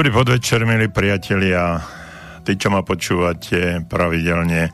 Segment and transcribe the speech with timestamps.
[0.00, 1.76] Dobrý podvečer, milí priatelia.
[2.40, 4.72] Tí, čo ma počúvate pravidelne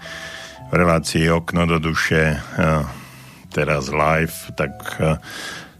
[0.71, 2.83] v relácii Okno do duše, eh,
[3.51, 4.71] teraz live, tak
[5.03, 5.19] eh,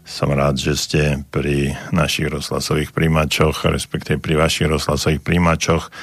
[0.03, 5.95] som rád, že ste pri našich rozhlasových príjimačoch, respektíve pri vašich rozhlasových príjimačoch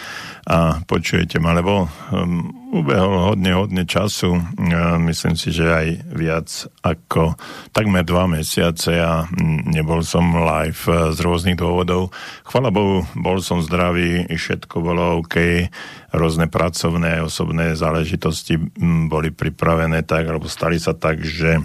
[0.44, 4.36] a počujete ma, lebo um, ubehol hodne, hodne času.
[4.36, 6.48] Uh, myslím si, že aj viac
[6.84, 7.32] ako
[7.72, 9.24] takmer dva mesiace a
[9.72, 12.12] nebol som live uh, z rôznych dôvodov.
[12.44, 15.64] Chvala Bohu, bol som zdravý, všetko bolo OK,
[16.12, 18.60] rôzne pracovné, osobné záležitosti
[19.08, 21.64] boli pripravené tak, alebo stali sa tak, že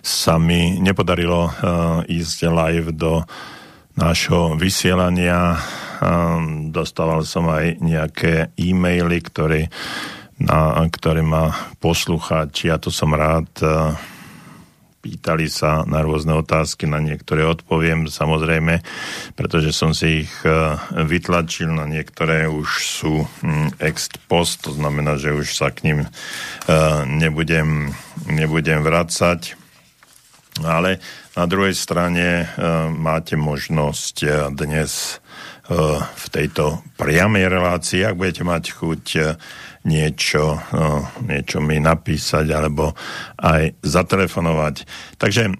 [0.00, 1.52] sa mi nepodarilo uh,
[2.08, 3.20] ísť live do
[3.94, 5.60] nášho vysielania
[6.70, 9.72] dostával som aj nejaké e-maily, ktoré,
[10.40, 13.48] na, ktoré ma poslucháči, a to som rád,
[15.04, 18.80] pýtali sa na rôzne otázky, na niektoré odpoviem samozrejme,
[19.36, 20.32] pretože som si ich
[20.96, 25.98] vytlačil, na niektoré už sú hm, ex post, to znamená, že už sa k ním
[27.04, 27.92] nebudem,
[28.24, 29.60] nebudem vracať.
[30.62, 31.02] Ale
[31.34, 32.46] na druhej strane
[32.94, 35.23] máte možnosť dnes Eh,
[35.68, 39.32] v tejto priamej relácii, ak budete mať chuť eh,
[39.88, 42.92] niečo, eh, niečo mi napísať alebo
[43.40, 44.74] aj zatelefonovať.
[45.16, 45.56] Takže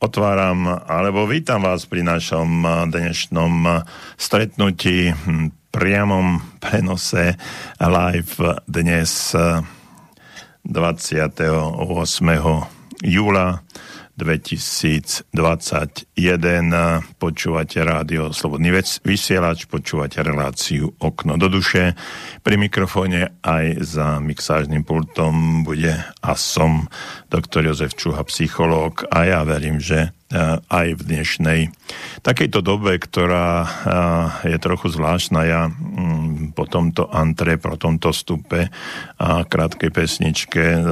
[0.00, 3.84] otváram alebo vítam vás pri našom dnešnom
[4.16, 5.12] stretnutí
[5.68, 7.36] priamom prenose
[7.76, 9.36] live dnes
[10.64, 11.40] 28.
[13.04, 13.46] júla
[14.20, 15.32] 2021.
[17.16, 18.68] Počúvate rádio Slobodný
[19.00, 21.96] vysielač, počúvate reláciu Okno do duše.
[22.44, 26.84] Pri mikrofóne aj za mixážnym pultom bude a som
[27.32, 30.12] doktor Jozef Čuha, psychológ a ja verím, že
[30.70, 31.60] aj v dnešnej
[32.22, 33.68] takejto dobe, ktorá eh,
[34.54, 35.40] je trochu zvláštna.
[35.42, 38.70] Ja mm, po tomto antre, po tomto stupe
[39.18, 40.82] a krátkej pesničke eh,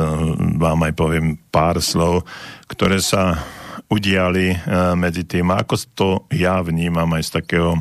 [0.58, 2.26] vám aj poviem pár slov,
[2.66, 3.38] ktoré sa
[3.88, 4.52] udiali
[5.00, 7.72] medzi tým, ako to ja vnímam aj z takého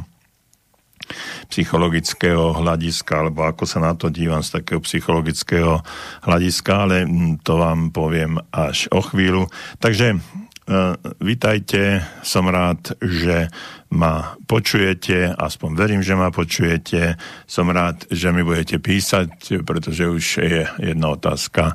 [1.51, 5.83] psychologického hľadiska, alebo ako sa na to dívam z takého psychologického
[6.23, 9.47] hľadiska, ale mm, to vám poviem až o chvíľu.
[9.79, 10.19] Takže
[10.67, 13.47] Uh, vítajte, som rád, že
[13.87, 17.15] ma počujete, aspoň verím, že ma počujete.
[17.47, 21.71] Som rád, že mi budete písať, pretože už je jedna otázka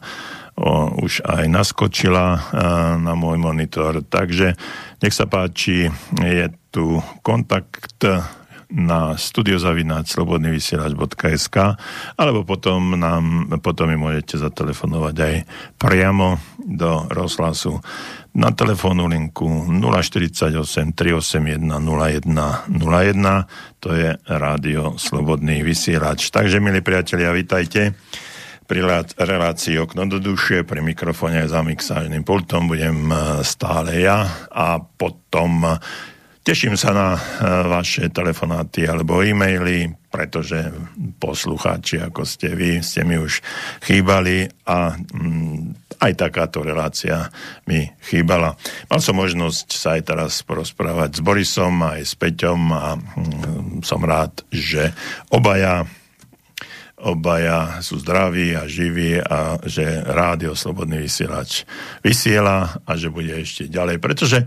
[0.61, 2.41] o, už aj naskočila uh,
[3.00, 4.05] na môj monitor.
[4.05, 4.61] Takže
[5.00, 5.89] nech sa páči,
[6.21, 7.97] je tu kontakt
[8.73, 11.57] na studiozavináč.slobodnyvysielač.sk
[12.17, 15.45] alebo potom, nám, potom mi môžete zatelefonovať aj
[15.77, 17.85] priamo do rozhlasu
[18.33, 22.65] na telefónu linku 048 381 0101
[23.77, 26.33] to je rádio Slobodný vysielač.
[26.33, 27.93] Takže, milí priatelia, vitajte
[28.63, 28.79] pri
[29.19, 35.77] relácii Okno do duše, pri mikrofóne za mixážnym pultom budem e, stále ja a potom
[36.43, 37.21] Teším sa na e,
[37.71, 40.75] vaše telefonáty alebo e-maily, pretože
[41.23, 43.39] poslucháči, ako ste vy, ste mi už
[43.87, 47.31] chýbali a mm, aj takáto relácia
[47.71, 48.59] mi chýbala.
[48.91, 54.03] Mal som možnosť sa aj teraz porozprávať s Borisom, aj s Peťom a mm, som
[54.03, 54.91] rád, že
[55.31, 55.87] obaja
[57.03, 61.62] obaja sú zdraví a živí a že rádio Slobodný vysielač
[62.03, 64.43] vysiela a že bude ešte ďalej, pretože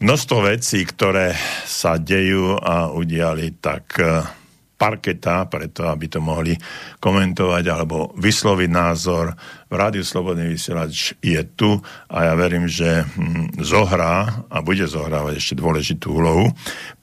[0.00, 1.36] množstvo vecí, ktoré
[1.66, 4.22] sa dejú a udiali, tak e,
[4.74, 6.52] parketa, preto aby to mohli
[6.98, 9.32] komentovať alebo vysloviť názor.
[9.70, 11.78] V Rádiu Slobodný vysielač je tu
[12.10, 16.50] a ja verím, že hm, zohrá a bude zohrávať ešte dôležitú úlohu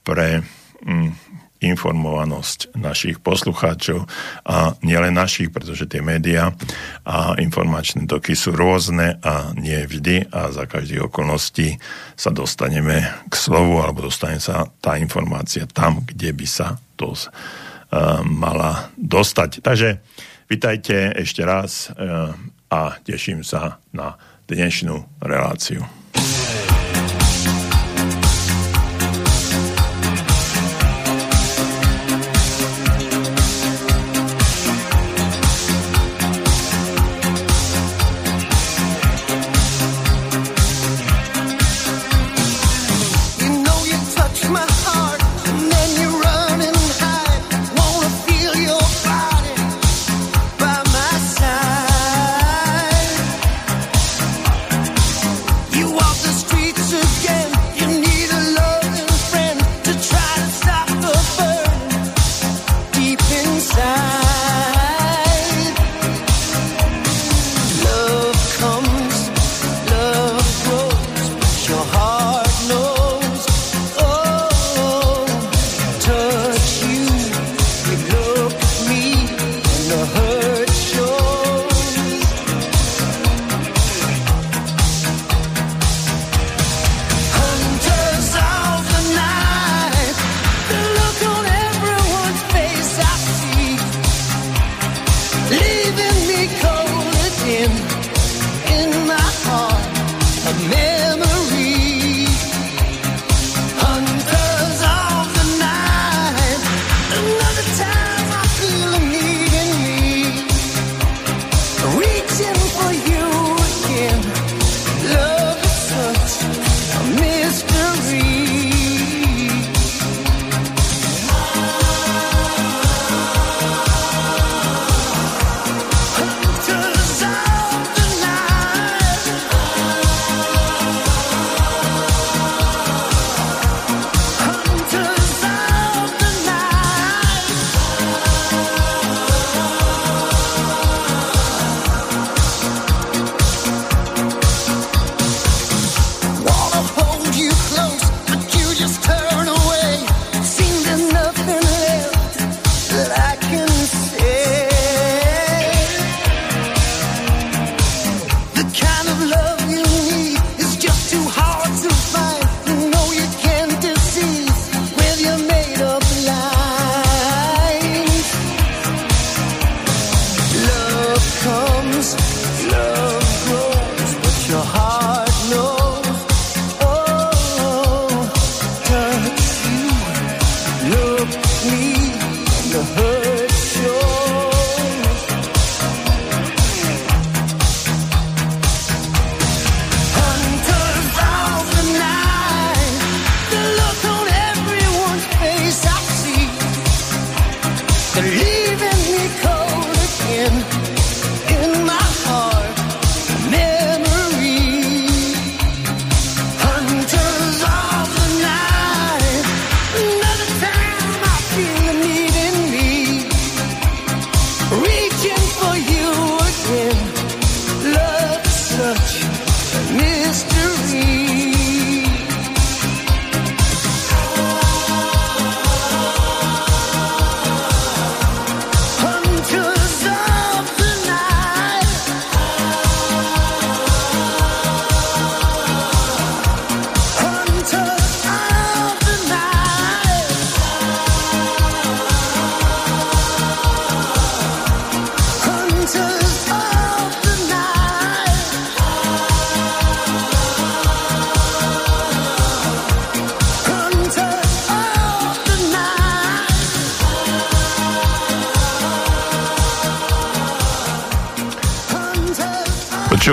[0.04, 0.44] pre
[0.84, 1.31] hm,
[1.62, 4.04] informovanosť našich poslucháčov
[4.42, 6.50] a nielen našich, pretože tie médiá
[7.06, 11.78] a informačné toky sú rôzne a nie vždy a za každých okolností
[12.18, 18.20] sa dostaneme k slovu alebo dostane sa tá informácia tam, kde by sa to uh,
[18.26, 19.62] mala dostať.
[19.62, 20.02] Takže
[20.50, 22.34] vitajte ešte raz uh,
[22.72, 24.18] a teším sa na
[24.48, 25.84] dnešnú reláciu.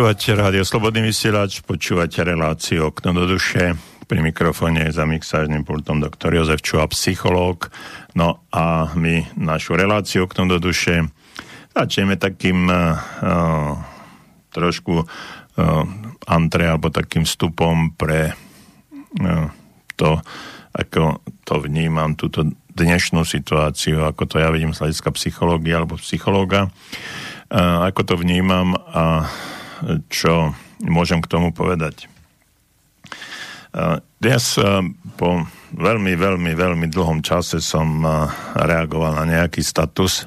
[0.10, 3.78] Počúvate rádio Slobodný vysielač, počúvate reláciu Okno do duše.
[4.10, 7.70] Pri mikrofóne za mixážnym pultom doktor Jozef Čuha, psychológ.
[8.18, 11.06] No a my našu reláciu Okno do duše
[11.78, 12.98] začneme takým uh,
[14.50, 15.06] trošku uh,
[16.25, 19.46] antre alebo takým vstupom pre uh,
[19.94, 20.18] to,
[20.74, 26.66] ako to vnímam, túto dnešnú situáciu, ako to ja vidím z hľadiska psychológie alebo psychológa,
[26.66, 29.30] uh, ako to vnímam a
[30.12, 32.09] čo môžem k tomu povedať.
[34.19, 34.43] Dnes
[35.15, 35.29] po
[35.77, 38.01] veľmi, veľmi, veľmi dlhom čase som
[38.57, 40.25] reagoval na nejaký status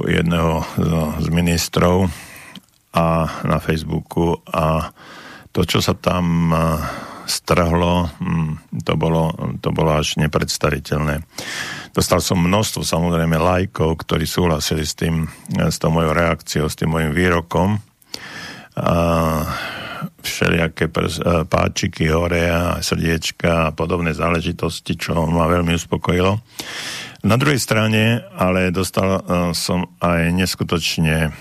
[0.00, 0.64] jedného
[1.20, 2.08] z ministrov
[2.96, 3.06] a
[3.44, 4.88] na Facebooku a
[5.52, 6.54] to, čo sa tam
[7.30, 9.30] strhlo, hm, to bolo,
[9.62, 11.22] to bolo až nepredstaviteľné.
[11.94, 16.90] Dostal som množstvo samozrejme lajkov, ktorí súhlasili s tým, s tou mojou reakciou, s tým
[16.90, 17.78] mojim výrokom
[20.20, 26.40] všelijaké prs, páčiky hore a srdiečka a podobné záležitosti, čo ma veľmi uspokojilo.
[27.20, 29.20] Na druhej strane ale dostal
[29.52, 31.36] som aj neskutočne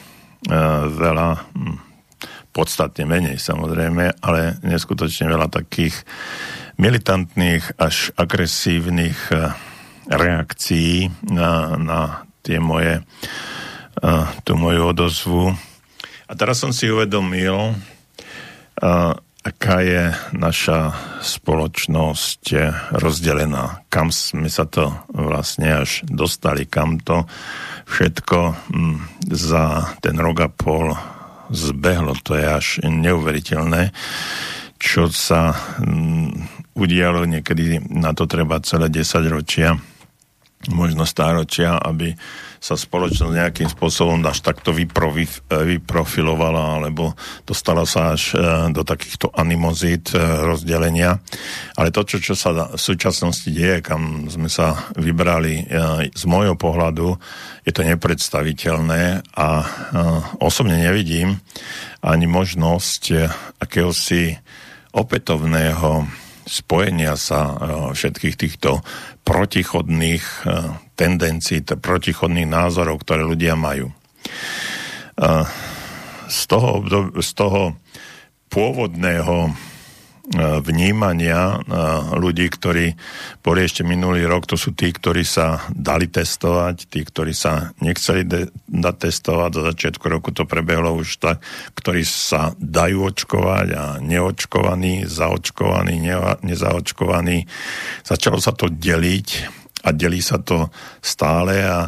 [0.91, 1.77] veľa, hm,
[2.51, 5.95] podstatne menej samozrejme, ale neskutočne veľa takých
[6.79, 9.31] militantných až agresívnych
[10.09, 11.99] reakcií na, na
[12.43, 13.03] tie moje
[14.47, 15.43] tú moju odozvu
[16.29, 20.03] a teraz som si uvedomil, uh, aká je
[20.37, 20.93] naša
[21.25, 22.43] spoločnosť
[23.01, 27.25] rozdelená, kam sme sa to vlastne až dostali, kam to
[27.89, 28.97] všetko hm,
[29.33, 30.93] za ten rok a pol
[31.49, 32.13] zbehlo.
[32.29, 33.89] To je až neuveriteľné,
[34.77, 36.45] čo sa hm,
[36.77, 39.73] udialo niekedy, na to treba celé 10 ročia,
[40.69, 42.13] možno stáročia, aby
[42.59, 47.15] sa spoločnosť nejakým spôsobom až takto vyprofilovala alebo
[47.47, 48.43] dostala sa až e,
[48.75, 51.23] do takýchto animozít e, rozdelenia.
[51.79, 55.63] Ale to, čo, čo sa v súčasnosti deje, kam sme sa vybrali e,
[56.11, 57.15] z môjho pohľadu,
[57.63, 59.49] je to nepredstaviteľné a
[60.41, 61.37] osobne nevidím
[62.01, 63.29] ani možnosť
[63.61, 64.33] akéhosi
[64.95, 66.09] opätovného
[66.49, 67.53] spojenia sa
[67.93, 68.81] všetkých týchto
[69.21, 70.25] protichodných
[70.99, 73.87] tendencií, protichodných názorov, ktoré ľudia majú.
[76.27, 76.83] Z toho,
[77.15, 77.79] z toho
[78.51, 79.55] pôvodného
[80.61, 81.57] vnímania
[82.13, 82.93] ľudí, ktorí
[83.41, 88.29] boli ešte minulý rok, to sú tí, ktorí sa dali testovať, tí, ktorí sa nechceli
[88.29, 91.41] de- dať testovať, do začiatku roku to prebehlo už tak,
[91.73, 97.49] ktorí sa dajú očkovať a neočkovaní, zaočkovaní, ne- nezaočkovaní.
[98.05, 100.67] Začalo sa to deliť a delí sa to
[100.99, 101.87] stále a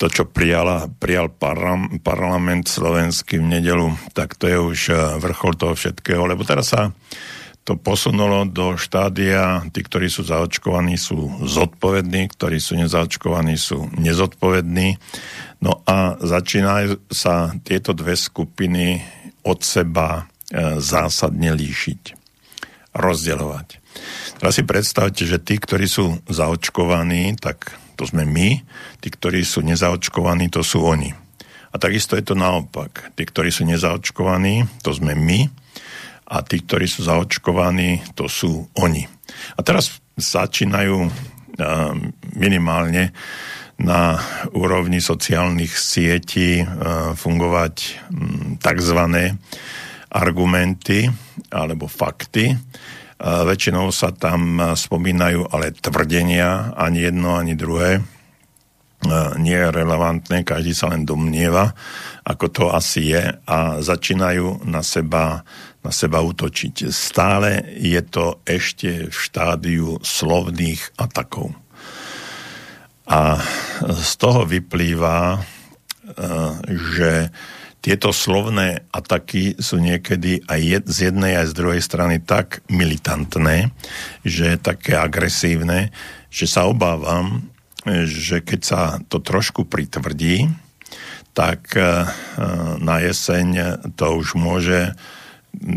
[0.00, 5.52] to, čo prijala, prijal parlam, parlament slovenský v nedelu, tak to je už e, vrchol
[5.60, 6.88] toho všetkého, lebo teraz sa
[7.66, 14.96] to posunulo do štádia, tí, ktorí sú zaočkovaní, sú zodpovední, ktorí sú nezaočkovaní, sú nezodpovední.
[15.60, 19.04] No a začínajú sa tieto dve skupiny
[19.44, 22.02] od seba e, zásadne líšiť,
[22.96, 23.84] rozdielovať.
[24.36, 28.60] Teraz si predstavte, že tí, ktorí sú zaočkovaní, tak to sme my,
[29.00, 31.16] tí, ktorí sú nezaočkovaní, to sú oni.
[31.72, 33.12] A takisto je to naopak.
[33.16, 35.48] Tí, ktorí sú nezaočkovaní, to sme my,
[36.26, 39.06] a tí, ktorí sú zaočkovaní, to sú oni.
[39.54, 41.06] A teraz začínajú
[42.36, 43.16] minimálne
[43.76, 44.20] na
[44.56, 46.64] úrovni sociálnych sietí
[47.16, 47.74] fungovať
[48.60, 49.00] tzv.
[50.08, 51.08] argumenty
[51.52, 52.56] alebo fakty,
[53.16, 58.04] Väčšinou sa tam spomínajú ale tvrdenia, ani jedno, ani druhé
[59.36, 61.72] nie je relevantné, každý sa len domnieva,
[62.26, 65.46] ako to asi je a začínajú na seba,
[65.84, 66.90] na seba útočiť.
[66.90, 71.54] Stále je to ešte v štádiu slovných atakov.
[73.06, 73.38] A
[73.84, 75.38] z toho vyplýva,
[76.66, 77.30] že
[77.84, 83.70] tieto slovné ataky sú niekedy aj z jednej aj z druhej strany tak militantné,
[84.26, 85.94] že také agresívne,
[86.26, 87.46] že sa obávam,
[87.86, 90.50] že keď sa to trošku pritvrdí,
[91.36, 92.08] tak e,
[92.80, 94.96] na jeseň to už môže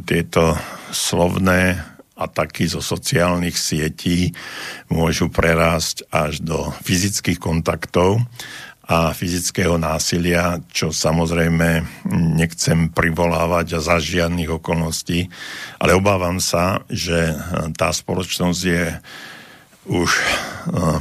[0.08, 0.56] tieto
[0.90, 1.84] slovné
[2.20, 4.36] ataky zo sociálnych sietí
[4.92, 8.20] môžu prerásť až do fyzických kontaktov
[8.90, 15.30] a fyzického násilia, čo samozrejme nechcem privolávať za žiadnych okolností,
[15.78, 17.38] ale obávam sa, že
[17.78, 18.86] tá spoločnosť je
[19.94, 20.10] už,
[20.74, 20.98] uh,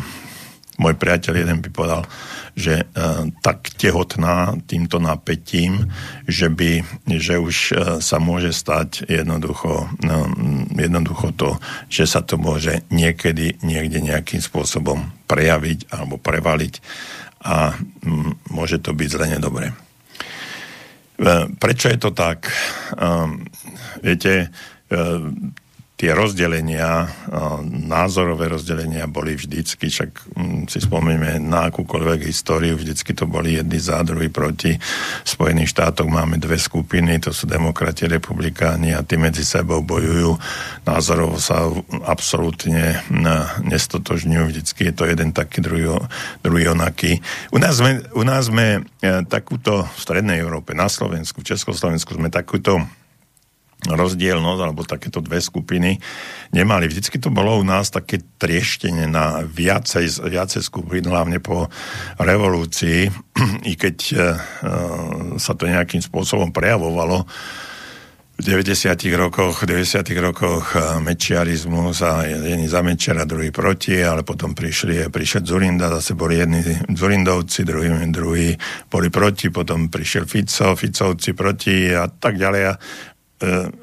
[0.76, 2.04] môj priateľ jeden by povedal,
[2.52, 5.88] že uh, tak tehotná týmto napätím,
[6.28, 7.72] že, by, že už uh,
[8.04, 10.28] sa môže stať jednoducho, uh,
[10.76, 11.56] jednoducho to,
[11.88, 16.74] že sa to môže niekedy niekde nejakým spôsobom prejaviť alebo prevaliť
[17.42, 19.70] a mm, môže to byť zle nedobre.
[19.70, 19.74] E,
[21.58, 22.50] prečo je to tak?
[22.98, 23.46] Ehm,
[24.02, 24.50] viete,
[24.90, 24.98] e,
[25.98, 27.10] tie rozdelenia,
[27.66, 33.82] názorové rozdelenia boli vždycky, však mm, si spomíme na akúkoľvek históriu, vždycky to boli jedni
[33.82, 34.78] za, druhý proti.
[34.78, 40.38] V Spojených štátoch máme dve skupiny, to sú demokrati, republikáni a tí medzi sebou bojujú.
[40.86, 41.66] Názorovo sa
[42.06, 43.02] absolútne
[43.66, 45.98] nestotožňujú, vždycky je to jeden taký, druhý,
[46.46, 47.18] druhý onaký.
[47.50, 52.14] U nás sme, u nás sme e, takúto v Strednej Európe, na Slovensku, v Československu
[52.14, 52.86] sme takúto
[53.86, 56.02] rozdielnosť, alebo takéto dve skupiny
[56.50, 56.90] nemali.
[56.90, 61.70] Vždycky to bolo u nás také trieštenie na viacej, viacej skupín, hlavne po
[62.18, 63.06] revolúcii,
[63.70, 64.18] i keď uh,
[65.38, 67.22] sa to nejakým spôsobom prejavovalo
[68.38, 68.94] v 90.
[69.18, 70.14] rokoch, v 90.
[70.22, 76.14] rokoch e, mečiarizmus a jedni za Mečiara, druhý proti, ale potom prišli, prišiel Zurinda, zase
[76.14, 78.54] boli jedni Zurindovci, druhý, druhý
[78.86, 82.62] boli proti, potom prišiel Fico, Ficovci proti a tak ďalej.
[82.70, 83.17] A E,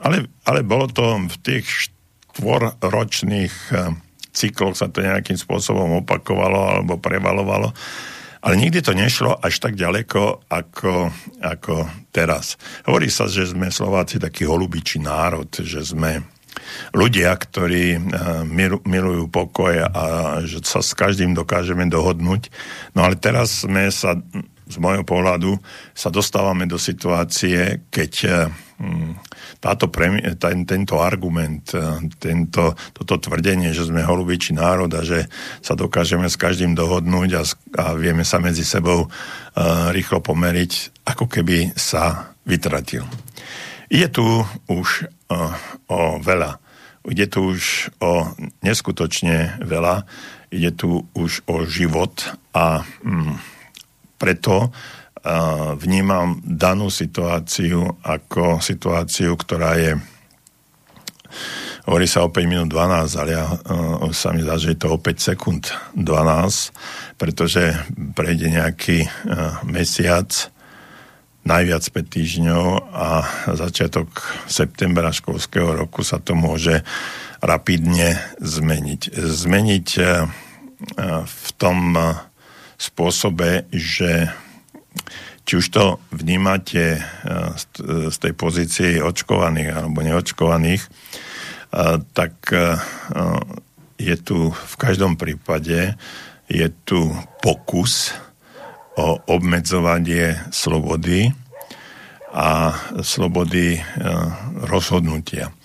[0.04, 1.66] ale, ale bolo to v tých
[2.36, 3.76] štvorročných e,
[4.36, 7.72] cykloch sa to nejakým spôsobom opakovalo alebo prevalovalo.
[8.46, 11.10] Ale nikdy to nešlo až tak ďaleko ako,
[11.42, 12.62] ako teraz.
[12.86, 16.22] Hovorí sa, že sme Slováci taký holubičí národ, že sme
[16.94, 18.00] ľudia, ktorí e,
[18.86, 20.04] milujú pokoj a
[20.46, 22.52] že sa s každým dokážeme dohodnúť.
[22.94, 24.20] No ale teraz sme sa,
[24.66, 25.58] z môjho pohľadu,
[25.94, 28.14] sa dostávame do situácie, keď
[29.64, 35.32] táto premi- ten, tento argument, e, tento, toto tvrdenie, že sme holubičí národ a že
[35.64, 37.44] sa dokážeme s každým dohodnúť a,
[37.80, 39.10] a vieme sa medzi sebou uh,
[39.96, 43.08] rýchlo pomeriť, ako keby sa vytratil.
[43.90, 45.56] Ide tu už uh,
[45.88, 46.60] o veľa.
[47.06, 48.34] Ide tu už o
[48.66, 50.04] neskutočne veľa.
[50.52, 52.14] Ide tu už o život
[52.54, 53.55] a mm,
[54.16, 54.72] preto
[55.82, 59.98] vnímam danú situáciu ako situáciu, ktorá je
[61.86, 64.98] hovorí sa o 5 minút 12, ale ja, uh, sa mi zdá, že je to
[64.98, 66.74] o 5 sekúnd 12,
[67.22, 67.78] pretože
[68.18, 70.30] prejde nejaký uh, mesiac,
[71.46, 73.08] najviac 5 týždňov a
[73.54, 74.10] začiatok
[74.50, 76.82] septembra školského roku sa to môže
[77.38, 79.14] rapidne zmeniť.
[79.14, 80.26] Zmeniť uh,
[81.22, 82.18] v tom uh,
[82.76, 84.32] spôsobe, že
[85.46, 87.04] či už to vnímate eh,
[88.10, 92.34] z tej pozície očkovaných alebo neočkovaných, eh, tak
[93.96, 95.96] je tu v každom prípade
[96.52, 98.14] je tu pokus
[99.00, 101.34] o obmedzovanie slobody
[102.36, 103.80] a slobody
[104.68, 105.56] rozhodnutia.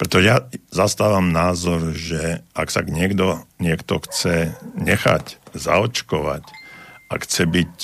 [0.00, 6.44] Preto ja zastávam názor, že ak sa niekto, niekto chce nechať zaočkovať,
[7.08, 7.80] ak chce byť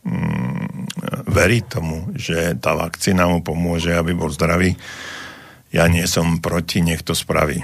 [0.00, 0.88] Mm,
[1.28, 4.72] verí tomu, že tá vakcína mu pomôže, aby bol zdravý.
[5.76, 7.60] Ja nie som proti, nech to spraví.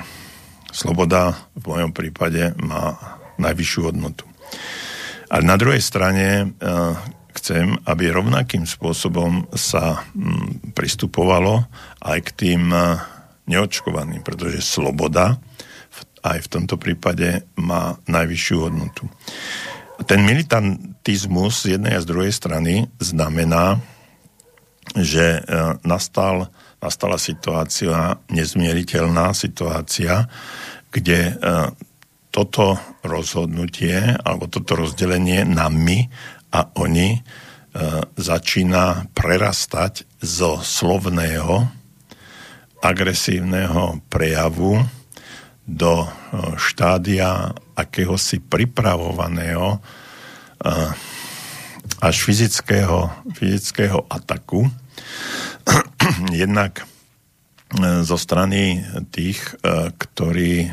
[0.69, 2.93] Sloboda v mojom prípade má
[3.41, 4.29] najvyššiu hodnotu.
[5.33, 6.93] Ale na druhej strane uh,
[7.41, 11.65] chcem, aby rovnakým spôsobom sa um, pristupovalo
[12.05, 13.01] aj k tým uh,
[13.49, 15.41] neočkovaným, pretože sloboda
[16.35, 19.07] aj v tomto prípade má najvyššiu hodnotu.
[20.05, 23.81] Ten militantizmus z jednej a z druhej strany znamená,
[24.93, 25.51] že e,
[25.89, 30.29] nastal, nastala situácia, nezmieriteľná situácia,
[30.93, 31.35] kde e,
[32.29, 36.07] toto rozhodnutie alebo toto rozdelenie na my
[36.53, 37.21] a oni e,
[38.21, 41.73] začína prerastať zo slovného
[42.85, 44.85] agresívneho prejavu
[45.67, 46.07] do
[46.57, 49.83] štádia akéhosi pripravovaného
[52.01, 54.71] až fyzického, fyzického ataku.
[56.33, 56.87] Jednak
[58.07, 59.43] zo strany tých,
[59.99, 60.71] ktorí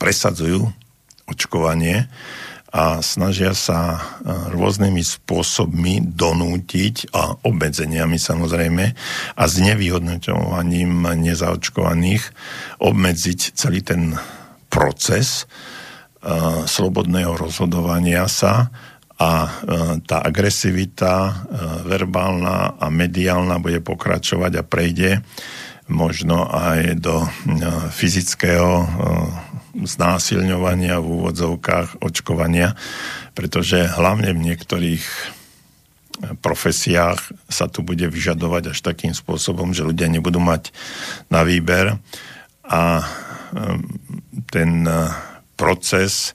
[0.00, 0.72] presadzujú
[1.28, 2.08] očkovanie
[2.76, 3.96] a snažia sa
[4.52, 8.84] rôznymi spôsobmi donútiť a obmedzeniami samozrejme
[9.32, 12.22] a s nevyhodnotovaním nezaočkovaných
[12.84, 14.20] obmedziť celý ten
[14.68, 15.48] proces
[16.68, 18.68] slobodného rozhodovania sa
[19.16, 19.48] a
[20.04, 21.48] tá agresivita
[21.88, 25.24] verbálna a mediálna bude pokračovať a prejde
[25.88, 27.24] možno aj do
[27.94, 28.84] fyzického
[29.84, 32.72] znásilňovania v úvodzovkách očkovania,
[33.36, 35.04] pretože hlavne v niektorých
[36.40, 37.20] profesiách
[37.52, 40.72] sa tu bude vyžadovať až takým spôsobom, že ľudia nebudú mať
[41.28, 42.00] na výber
[42.64, 43.04] a
[44.48, 44.88] ten
[45.60, 46.32] proces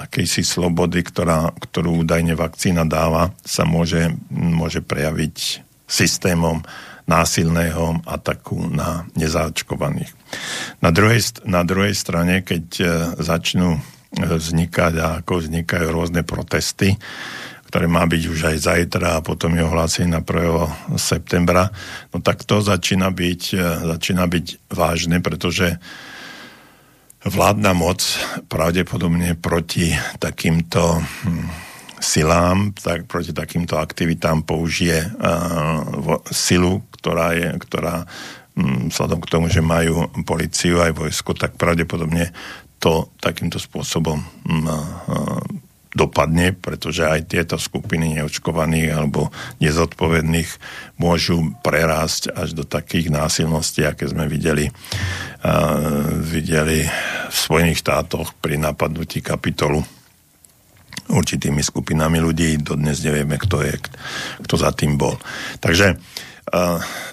[0.00, 6.64] akejsi slobody, ktorá, ktorú údajne vakcína dáva, sa môže, môže prejaviť systémom
[7.04, 10.19] násilného ataku na nezaočkovaných.
[10.80, 12.84] Na druhej, na druhej strane, keď e,
[13.20, 13.80] začnú e,
[14.16, 16.96] vznikať a ako vznikajú rôzne protesty,
[17.70, 20.98] ktoré má byť už aj zajtra a potom je ohlásený na 1.
[20.98, 21.70] septembra,
[22.10, 25.78] no tak to začína byť, e, začína byť vážne, pretože
[27.20, 28.00] vládna moc
[28.48, 38.08] pravdepodobne proti takýmto hm, silám, tak proti takýmto aktivitám použije uh, silu, ktorá je, ktorá
[38.92, 42.32] vzhľadom k tomu, že majú policiu aj vojsko, tak pravdepodobne
[42.80, 44.66] to takýmto spôsobom mm,
[45.90, 50.50] dopadne, pretože aj tieto skupiny neočkovaných alebo nezodpovedných
[51.02, 54.70] môžu prerásť až do takých násilností, aké sme videli,
[56.22, 56.86] videli
[57.26, 59.82] v Spojených štátoch pri napadnutí kapitolu
[61.10, 62.62] určitými skupinami ľudí.
[62.62, 63.74] Dodnes nevieme, kto je,
[64.46, 65.18] kto za tým bol.
[65.58, 65.98] Takže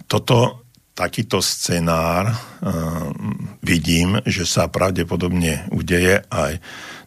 [0.05, 0.66] toto
[0.97, 3.13] takýto scenár uh,
[3.61, 6.57] vidím, že sa pravdepodobne udeje aj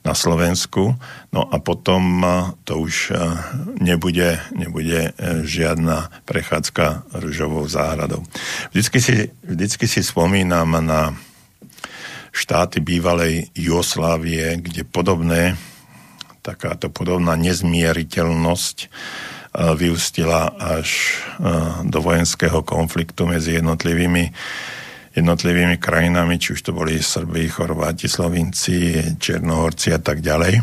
[0.07, 0.95] na Slovensku.
[1.35, 3.35] No a potom uh, to už uh,
[3.83, 5.11] nebude, nebude
[5.43, 8.23] žiadna prechádzka rúžovou záhradou.
[8.71, 11.19] Vždycky si, vždycky si spomínam na
[12.31, 15.59] štáty bývalej Jugoslávie, kde podobné,
[16.47, 18.87] takáto podobná nezmieriteľnosť
[19.55, 21.19] vyústila až
[21.83, 24.31] do vojenského konfliktu medzi jednotlivými
[25.11, 30.63] jednotlivými krajinami, či už to boli Srbi, Chorváti, Slovinci, Černohorci a tak ďalej.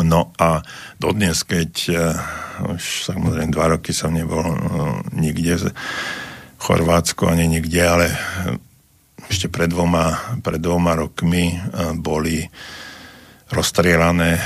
[0.00, 0.64] No a
[0.96, 1.72] dodnes, keď
[2.72, 4.48] už samozrejme dva roky som nebol
[5.12, 5.68] nikde v
[6.56, 8.06] Chorvátsku ani nikde, ale
[9.28, 11.52] ešte pred dvoma, pred dvoma rokmi
[12.00, 12.48] boli
[13.52, 14.40] rozstrielané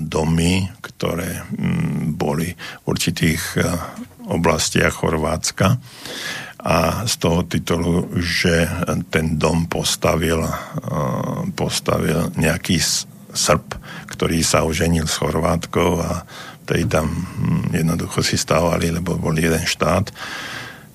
[0.00, 3.60] domy, ktoré mm, boli v určitých e,
[4.28, 5.80] oblastiach Chorvátska
[6.60, 8.68] a z toho titulu, že
[9.08, 10.54] ten dom postavil, e,
[11.56, 12.76] postavil nejaký
[13.30, 13.78] Srb,
[14.10, 16.26] ktorý sa oženil s Chorvátkou a
[16.68, 20.12] tej tam mm, jednoducho si stávali, lebo bol jeden štát.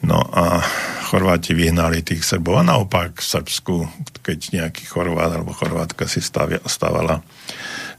[0.05, 0.61] No a
[1.09, 3.75] Chorváti vyhnali tých Srbov a naopak v Srbsku,
[4.21, 7.25] keď nejaký Chorvát alebo Chorvátka si stávala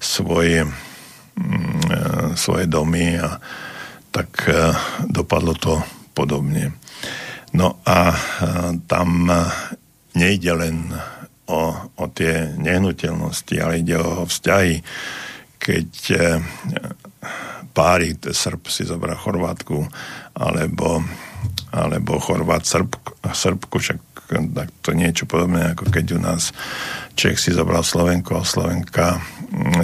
[0.00, 2.00] svoje, mm, e,
[2.36, 3.40] svoje domy a
[4.10, 4.72] tak e,
[5.08, 5.82] dopadlo to
[6.14, 6.72] podobne.
[7.52, 8.18] No a e,
[8.88, 9.30] tam
[10.16, 10.92] nejde len
[11.46, 11.62] o,
[11.96, 14.80] o tie nehnuteľnosti, ale ide o vzťahy.
[15.56, 15.90] Keď
[17.76, 19.84] páry, Srb si zobrá Chorvátku,
[20.32, 21.04] alebo,
[21.74, 26.50] alebo Chorvát Srb, Srbku, však tak to niečo podobné, ako keď u nás
[27.14, 29.22] Čech si zobral Slovenku a Slovenka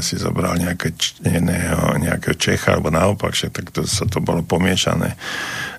[0.03, 5.15] si zobral nejaké, nejakého, nejakého Čecha, alebo naopak, že tak to, sa to bolo pomiešané.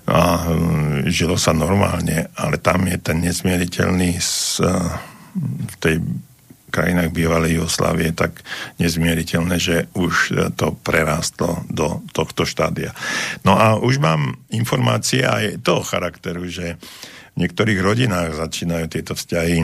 [0.08, 4.60] A mm, žilo sa normálne, ale tam je ten nezmieriteľný s,
[5.36, 6.00] v tej
[6.74, 8.42] krajinách bývalej Jugoslávie tak
[8.82, 12.90] nezmieriteľné, že už to prerástlo do tohto štádia.
[13.46, 16.74] No a už mám informácie aj toho charakteru, že
[17.38, 19.62] v niektorých rodinách začínajú tieto vzťahy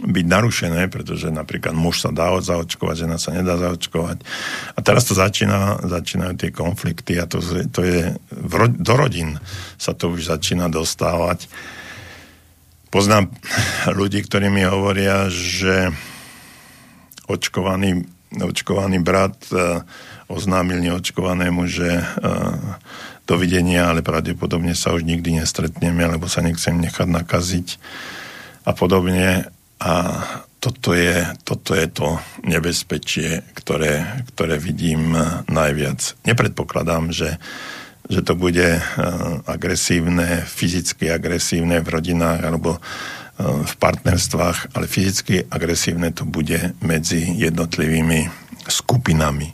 [0.00, 4.24] byť narušené, pretože napríklad muž sa dá zaočkovať, žena sa nedá zaočkovať.
[4.72, 8.16] A teraz to začína, začínajú tie konflikty a to, to je,
[8.72, 9.36] do rodín
[9.76, 11.44] sa to už začína dostávať.
[12.88, 13.28] Poznám
[13.92, 15.92] ľudí, ktorí mi hovoria, že
[17.28, 19.84] očkovaný, očkovaný brat uh,
[20.28, 22.80] oznámil neočkovanému, že uh,
[23.28, 27.68] dovidenia, ale pravdepodobne sa už nikdy nestretneme, lebo sa nechcem nechať nakaziť
[28.64, 29.52] a podobne
[29.82, 29.92] a
[30.62, 35.10] toto je, toto je to nebezpečie, ktoré, ktoré vidím
[35.50, 36.14] najviac.
[36.22, 37.42] Nepredpokladám, že,
[38.06, 38.78] že to bude
[39.50, 42.78] agresívne, fyzicky agresívne v rodinách alebo
[43.42, 48.30] v partnerstvách, ale fyzicky agresívne to bude medzi jednotlivými
[48.70, 49.50] skupinami.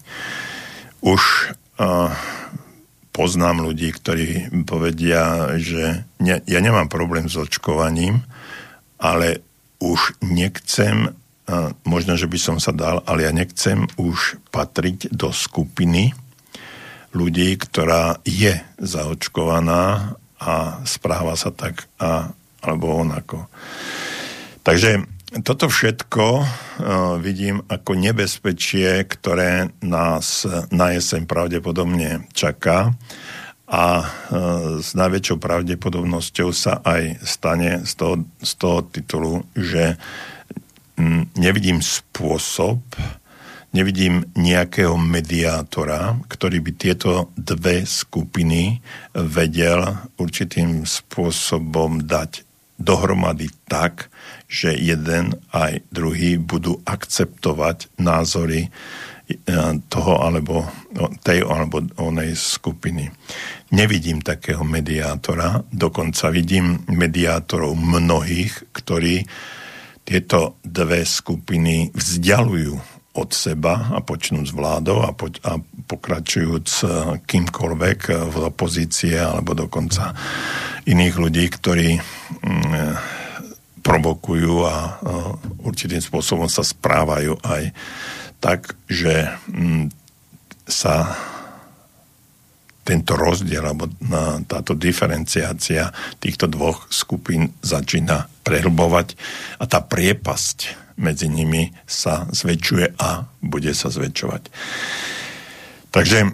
[1.00, 1.56] Už
[3.16, 8.28] poznám ľudí, ktorí povedia, že ne, ja nemám problém s očkovaním,
[9.00, 9.47] ale
[9.78, 11.14] už nechcem,
[11.86, 16.12] možno, že by som sa dal, ale ja nechcem už patriť do skupiny
[17.16, 23.48] ľudí, ktorá je zaočkovaná a správa sa tak a, alebo onako.
[24.62, 25.08] Takže
[25.44, 26.46] toto všetko uh,
[27.20, 32.96] vidím ako nebezpečie, ktoré nás na jeseň pravdepodobne čaká
[33.68, 34.08] a uh,
[34.80, 40.00] s najväčšou pravdepodobnosťou sa aj stane z toho, z toho titulu, že
[41.38, 42.82] nevidím spôsob,
[43.70, 48.82] nevidím nejakého mediátora, ktorý by tieto dve skupiny
[49.14, 54.08] vedel určitým spôsobom dať dohromady tak,
[54.46, 58.70] že jeden aj druhý budú akceptovať názory e,
[59.92, 60.64] toho alebo
[61.20, 63.12] tej alebo onej skupiny.
[63.76, 69.28] Nevidím takého mediátora, dokonca vidím mediátorov mnohých, ktorí
[70.08, 72.80] tieto dve skupiny vzdialujú
[73.18, 76.68] od seba a počnú s vládou a, po, a pokračujúc
[77.28, 78.00] kýmkoľvek
[78.32, 80.14] v opozície alebo dokonca
[80.88, 83.18] iných ľudí, ktorí mm,
[83.82, 85.00] provokujú a
[85.64, 87.72] určitým spôsobom sa správajú aj
[88.38, 89.90] tak, že mm,
[90.68, 91.16] sa
[92.88, 93.84] tento rozdiel alebo
[94.48, 99.12] táto diferenciácia týchto dvoch skupín začína prehlbovať
[99.60, 104.42] a tá priepasť medzi nimi sa zväčšuje a bude sa zväčšovať.
[105.92, 106.30] Takže e,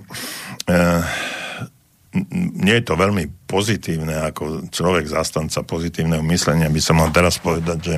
[2.63, 7.79] nie je to veľmi pozitívne, ako človek zastanca pozitívneho myslenia, by som mal teraz povedať,
[7.83, 7.95] že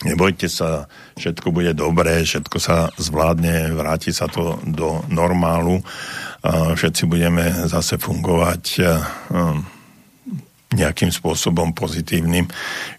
[0.00, 0.88] nebojte sa,
[1.20, 5.84] všetko bude dobré, všetko sa zvládne, vráti sa to do normálu,
[6.48, 8.80] všetci budeme zase fungovať
[10.70, 12.48] nejakým spôsobom pozitívnym.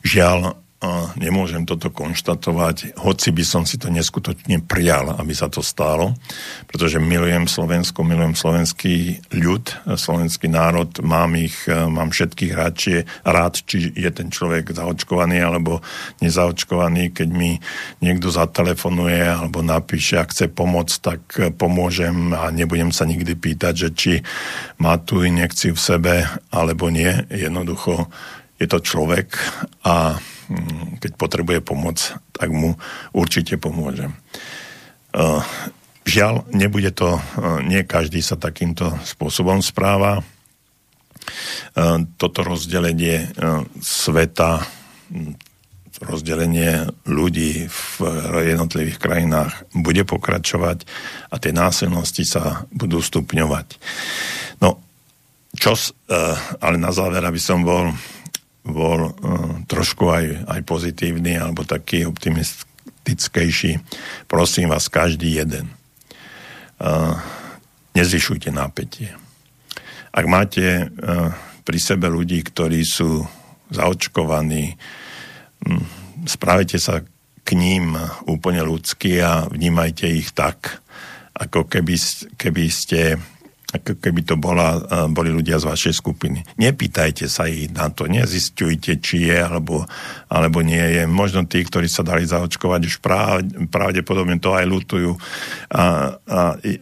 [0.06, 5.62] Žiaľ, a nemôžem toto konštatovať, hoci by som si to neskutočne prijal, aby sa to
[5.62, 6.18] stalo,
[6.66, 13.94] pretože milujem Slovensko, milujem slovenský ľud, slovenský národ, mám ich, mám všetkých hráčie, rád, či
[13.94, 15.86] je ten človek zaočkovaný alebo
[16.18, 17.62] nezaočkovaný, keď mi
[18.02, 21.22] niekto zatelefonuje alebo napíše, ak chce pomôcť, tak
[21.62, 24.14] pomôžem a nebudem sa nikdy pýtať, že či
[24.82, 26.16] má tú injekciu v sebe
[26.50, 27.14] alebo nie.
[27.30, 28.10] Jednoducho
[28.58, 29.38] je to človek
[29.86, 30.18] a
[31.00, 31.98] keď potrebuje pomoc,
[32.36, 32.78] tak mu
[33.12, 34.14] určite pomôžem.
[35.12, 35.44] Uh,
[36.08, 40.24] žiaľ, nebude to, uh, nie každý sa takýmto spôsobom správa.
[41.76, 43.30] Uh, toto rozdelenie
[43.84, 44.64] sveta,
[45.12, 45.36] mm,
[46.02, 47.86] rozdelenie ľudí v
[48.42, 50.90] jednotlivých krajinách bude pokračovať
[51.30, 53.78] a tie násilnosti sa budú stupňovať.
[54.66, 54.82] No,
[55.54, 55.78] čo,
[56.58, 57.94] ale na záver, aby som bol
[58.62, 59.14] bol uh,
[59.66, 63.82] trošku aj, aj pozitívny alebo taký optimistickejší.
[64.30, 65.74] Prosím vás, každý jeden.
[66.82, 67.18] Uh,
[67.98, 69.14] nezvyšujte nápetie.
[70.14, 71.34] Ak máte uh,
[71.66, 73.26] pri sebe ľudí, ktorí sú
[73.72, 74.76] zaočkovaní,
[75.66, 75.82] um,
[76.78, 77.02] sa
[77.42, 77.98] k ním
[78.30, 80.82] úplne ľudsky a vnímajte ich tak,
[81.34, 81.96] ako keby,
[82.38, 83.18] keby ste
[83.72, 86.44] ako keby to bola, boli ľudia z vašej skupiny.
[86.60, 89.88] Nepýtajte sa ich na to, nezistujte, či je alebo,
[90.28, 91.04] alebo nie je.
[91.08, 92.96] Možno tí, ktorí sa dali zaočkovať, už
[93.72, 95.16] pravdepodobne to aj lutujú.
[95.72, 96.40] A, a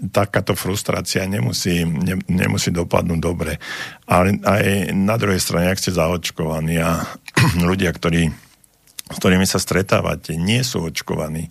[0.10, 3.62] takáto frustrácia nemusí, ne, nemusí dopadnúť dobre.
[4.10, 7.06] Ale aj na druhej strane, ak ste zaočkovaní a
[7.70, 8.49] ľudia, ktorí
[9.10, 11.50] s ktorými sa stretávate, nie sú očkovaní.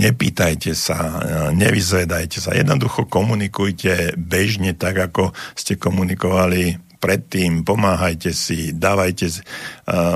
[0.00, 1.20] Nepýtajte sa,
[1.52, 2.56] nevyzvedajte sa.
[2.56, 9.28] Jednoducho komunikujte bežne tak, ako ste komunikovali predtým, pomáhajte si, dávajte,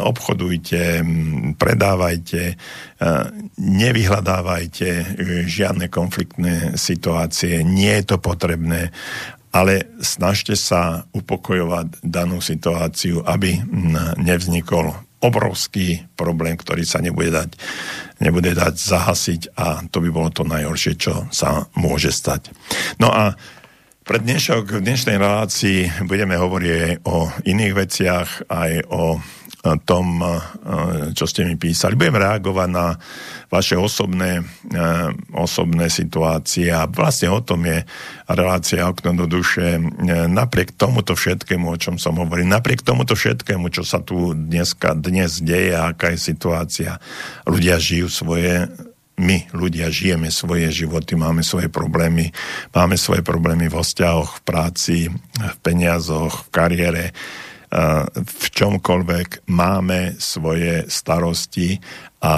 [0.08, 1.04] obchodujte,
[1.60, 2.56] predávajte,
[3.60, 4.88] nevyhľadávajte
[5.44, 8.90] žiadne konfliktné situácie, nie je to potrebné,
[9.52, 13.60] ale snažte sa upokojovať danú situáciu, aby
[14.16, 17.50] nevznikol obrovský problém, ktorý sa nebude dať,
[18.24, 22.52] nebude dať zahasiť a to by bolo to najhoršie, čo sa môže stať.
[22.96, 23.36] No a
[24.00, 29.20] pre dnešok, v dnešnej relácii budeme hovoriť aj o iných veciach, aj o
[29.60, 30.24] tom,
[31.12, 31.92] čo ste mi písali.
[31.92, 32.96] Budem reagovať na
[33.52, 34.40] vaše osobné,
[35.36, 37.84] osobné situácie a vlastne o tom je
[38.24, 39.76] relácia Okno do duše.
[40.32, 45.44] Napriek tomuto všetkému, o čom som hovoril, napriek tomuto všetkému, čo sa tu dneska, dnes
[45.44, 46.96] deje, aká je situácia,
[47.44, 48.64] ľudia žijú svoje
[49.20, 52.32] my, ľudia, žijeme svoje životy, máme svoje problémy,
[52.72, 54.98] máme svoje problémy vo vzťahoch, v práci,
[55.36, 57.04] v peniazoch, v kariére,
[58.14, 61.78] v čomkoľvek máme svoje starosti
[62.20, 62.34] a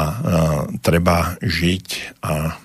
[0.85, 1.87] treba žiť
[2.21, 2.61] a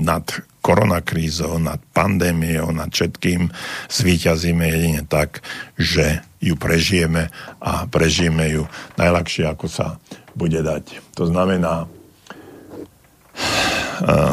[0.00, 0.26] nad
[0.64, 3.52] koronakrízou, nad pandémiou, nad všetkým
[3.92, 5.44] zvíťazíme jedine tak,
[5.76, 7.28] že ju prežijeme
[7.60, 8.64] a prežijeme ju
[8.96, 9.98] najľahšie, ako sa
[10.32, 11.02] bude dať.
[11.20, 11.84] To znamená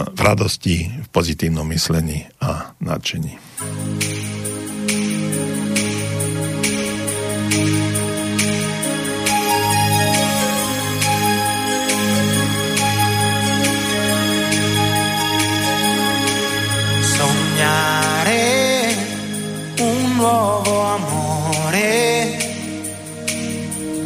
[0.08, 3.42] v radosti, v pozitívnom myslení a nadšení.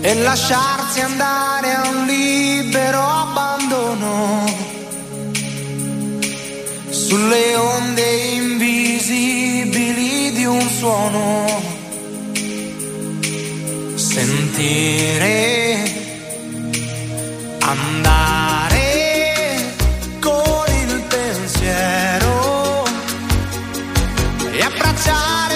[0.06, 4.46] E lasciarsi andare a un libero abbandono.
[6.92, 8.04] Sulle onde
[8.36, 11.48] invisibili di un suono.
[13.96, 15.24] Sentire
[17.62, 18.84] andare
[20.20, 22.84] con il pensiero.
[24.52, 25.55] E abbracciare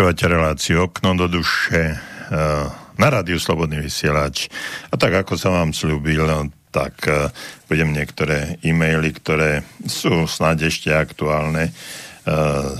[0.00, 1.92] Počúvate reláciu Okno do duše
[2.96, 4.48] na rádiu Slobodný vysielač.
[4.88, 6.24] A tak ako som vám slúbil,
[6.72, 7.04] tak
[7.68, 11.76] budem niektoré e-maily, ktoré sú snáď ešte aktuálne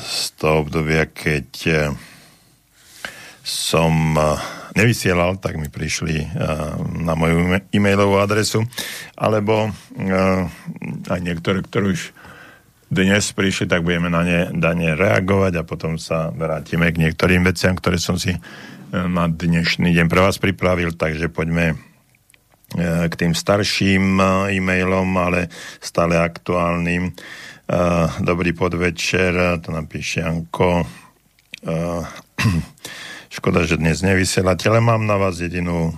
[0.00, 1.92] z toho obdobia, keď
[3.44, 4.16] som
[4.72, 6.24] nevysielal, tak mi prišli
[7.04, 8.64] na moju e-mailovú adresu,
[9.12, 9.68] alebo
[11.04, 12.16] aj niektoré, ktoré už
[12.90, 17.78] dnes prišli, tak budeme na ne, dane reagovať a potom sa vrátime k niektorým veciam,
[17.78, 18.40] ktoré som si e,
[18.90, 21.78] na dnešný deň pre vás pripravil, takže poďme
[22.74, 25.46] e, k tým starším e, e-mailom, ale
[25.78, 27.14] stále aktuálnym.
[28.26, 30.82] Dobrý podvečer, to napíše Janko.
[33.38, 35.94] Škoda, že dnes nevysielate, ale mám na vás jedinú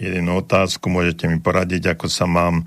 [0.00, 0.88] jedinú otázku.
[0.88, 2.64] Môžete mi poradiť, ako sa mám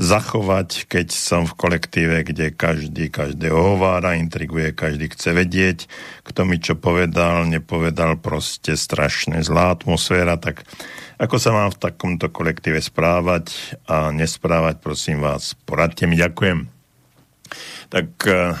[0.00, 5.78] zachovať, keď som v kolektíve, kde každý každého hovára, intriguje, každý chce vedieť,
[6.24, 10.64] kto mi čo povedal, nepovedal, proste strašne zlá atmosféra, tak
[11.22, 16.66] ako sa mám v takomto kolektíve správať a nesprávať, prosím vás, poradte mi, ďakujem.
[17.92, 18.56] Tak, eh,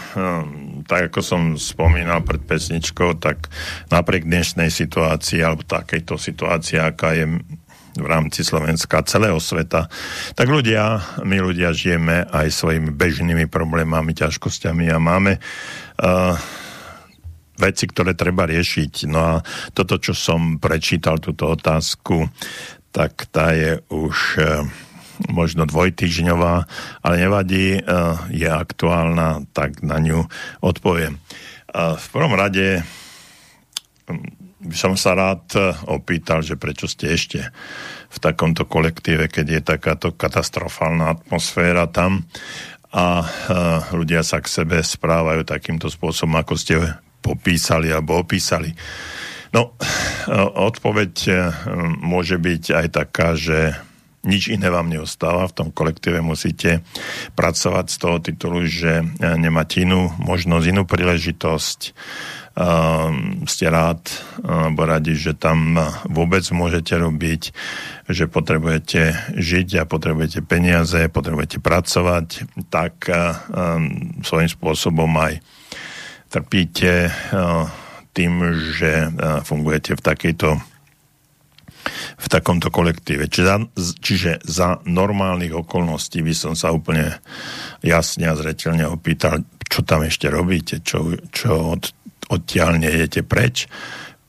[0.84, 3.48] tak ako som spomínal pred pesničkou, tak
[3.88, 7.40] napriek dnešnej situácii alebo takejto situácii, aká je
[7.92, 9.88] v rámci Slovenska, celého sveta,
[10.32, 16.34] tak ľudia, my ľudia žijeme aj svojimi bežnými problémami, ťažkosťami a máme uh,
[17.60, 19.12] veci, ktoré treba riešiť.
[19.12, 19.34] No a
[19.76, 22.32] toto, čo som prečítal, túto otázku,
[22.92, 24.64] tak tá je už uh,
[25.28, 26.54] možno dvojtyžňová,
[27.04, 30.24] ale nevadí, uh, je aktuálna, tak na ňu
[30.64, 31.20] odpoviem.
[31.72, 32.84] V prvom rade
[34.62, 37.50] by som sa rád e, opýtal, že prečo ste ešte
[38.12, 42.28] v takomto kolektíve, keď je takáto katastrofálna atmosféra tam
[42.92, 46.76] a uh, ľudia sa k sebe správajú takýmto spôsobom, ako ste
[47.24, 48.68] popísali alebo opísali.
[49.56, 49.88] No, uh,
[50.68, 51.12] odpoveď
[52.04, 53.80] môže byť aj taká, že
[54.28, 55.48] nič iné vám neostáva.
[55.48, 56.84] V tom kolektíve musíte
[57.32, 59.02] pracovať z toho titulu, že
[59.40, 61.80] nemáte inú možnosť, inú príležitosť
[63.48, 64.12] ste rád
[64.44, 67.42] alebo radi, že tam vôbec môžete robiť,
[68.12, 75.40] že potrebujete žiť a potrebujete peniaze, potrebujete pracovať, tak um, svojím spôsobom aj
[76.28, 77.68] trpíte uh,
[78.12, 78.44] tým,
[78.76, 80.48] že uh, fungujete v takejto
[82.22, 83.26] v takomto kolektíve.
[83.26, 83.58] Čiže za,
[83.98, 87.18] čiže za normálnych okolností by som sa úplne
[87.82, 91.90] jasne a zretelne opýtal, čo tam ešte robíte, čo, čo od
[92.30, 93.66] odtiaľ nejdete preč,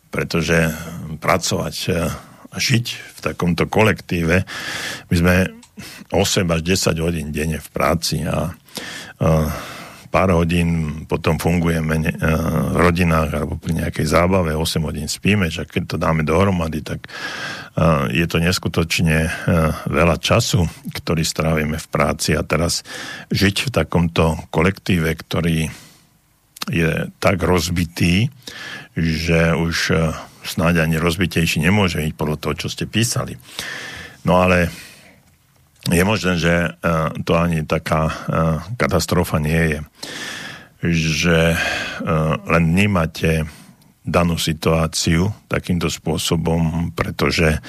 [0.10, 0.72] pretože
[1.20, 1.76] pracovať
[2.54, 2.86] a žiť
[3.18, 4.46] v takomto kolektíve,
[5.10, 5.36] my sme
[6.14, 9.30] 8 až 10 hodín denne v práci a, a
[10.14, 12.14] pár hodín potom fungujeme ne,
[12.70, 17.10] v rodinách alebo pri nejakej zábave, 8 hodín spíme, že keď to dáme dohromady, tak
[18.14, 19.34] je to neskutočne
[19.90, 22.86] veľa času, ktorý strávime v práci a teraz
[23.34, 25.74] žiť v takomto kolektíve, ktorý
[26.70, 28.32] je tak rozbitý,
[28.96, 29.96] že už e,
[30.46, 33.36] snáď ani rozbitejší nemôže byť podľa toho, čo ste písali.
[34.24, 34.70] No ale
[35.92, 36.70] je možné, že e,
[37.26, 38.14] to ani taká e,
[38.78, 39.80] katastrofa nie je.
[40.84, 41.40] Že
[42.44, 43.48] len vnímate
[44.04, 47.64] danú situáciu takýmto spôsobom, pretože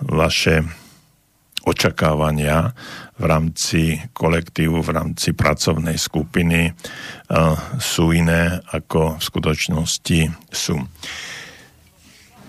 [0.00, 0.64] vaše
[1.68, 2.72] očakávania
[3.16, 6.72] v rámci kolektívu, v rámci pracovnej skupiny
[7.80, 10.20] sú iné, ako v skutočnosti
[10.52, 10.76] sú.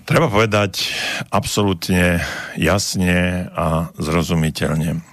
[0.08, 0.88] Treba povedať
[1.36, 2.24] absolútne
[2.56, 5.04] jasne a zrozumiteľne.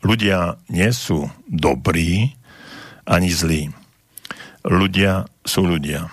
[0.00, 2.32] Ľudia nie sú dobrí
[3.04, 3.68] ani zlí.
[4.64, 6.08] Ľudia sú ľudia.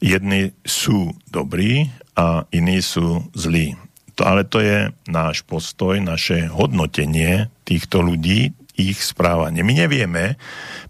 [0.00, 3.76] Jedni sú dobrí a iní sú zlí.
[4.16, 9.60] To, ale to je náš postoj, naše hodnotenie týchto ľudí, ich správanie.
[9.60, 10.40] My nevieme,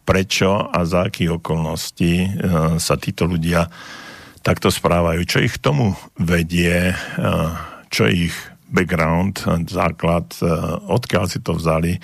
[0.06, 2.28] prečo a za akých okolností e,
[2.78, 3.66] sa títo ľudia
[4.42, 5.22] takto správajú.
[5.26, 6.96] Čo ich k tomu vedie, e,
[7.90, 8.34] čo ich
[8.70, 10.46] background, základ, e,
[10.86, 11.98] odkiaľ si to vzali,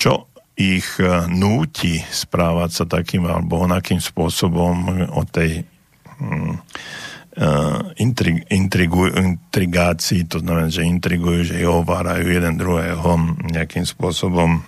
[0.00, 1.02] čo ich
[1.34, 5.66] núti správať sa takým alebo onakým spôsobom o tej
[6.22, 6.62] hm,
[7.98, 13.10] intrig, intrigu, intrigácii, to znamená, že intrigujú, že ovárajú jeden druhého
[13.50, 14.62] nejakým spôsobom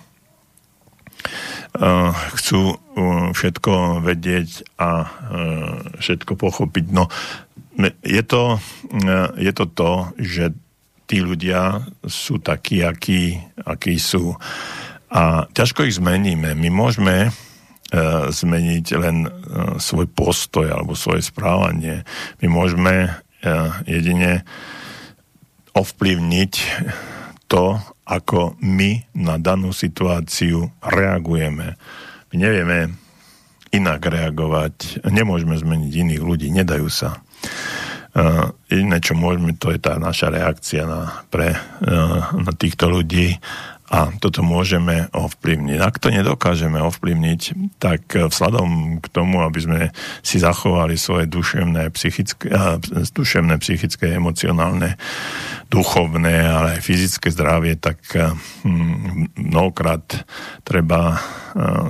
[1.79, 4.89] uh, chcú uh, všetko vedieť a
[5.95, 6.85] všetko pochopiť.
[6.91, 7.07] No,
[8.03, 8.59] je to,
[9.37, 10.51] je to to, že
[11.07, 14.35] tí ľudia sú takí, akí, akí sú.
[15.07, 16.51] A ťažko ich zmeníme.
[16.51, 17.31] My môžeme
[18.27, 19.31] zmeniť len
[19.79, 22.03] svoj postoj alebo svoje správanie.
[22.43, 23.15] My môžeme
[23.87, 24.43] jedine
[25.71, 26.53] ovplyvniť
[27.47, 31.79] to, ako my na danú situáciu reagujeme.
[32.31, 32.91] My nevieme
[33.71, 37.19] inak reagovať, nemôžeme zmeniť iných ľudí, nedajú sa.
[38.17, 41.53] Uh, jediné, čo môžeme, to je tá naša reakcia na, pre,
[42.33, 43.37] na týchto ľudí
[43.87, 45.79] a toto môžeme ovplyvniť.
[45.79, 47.41] Ak to nedokážeme ovplyvniť,
[47.79, 49.79] tak vzhľadom k tomu, aby sme
[50.19, 52.51] si zachovali svoje duševné, psychické,
[53.15, 54.99] duševné, psychické, emocionálne,
[55.71, 60.27] duchovné, ale aj fyzické zdravie, tak hm, mnohokrát
[60.67, 61.23] treba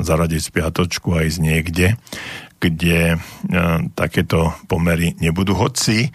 [0.05, 1.87] zaradiť spiatočku aj z niekde
[2.57, 3.17] kde e,
[3.93, 5.53] takéto pomery nebudú.
[5.53, 6.09] Hoci e,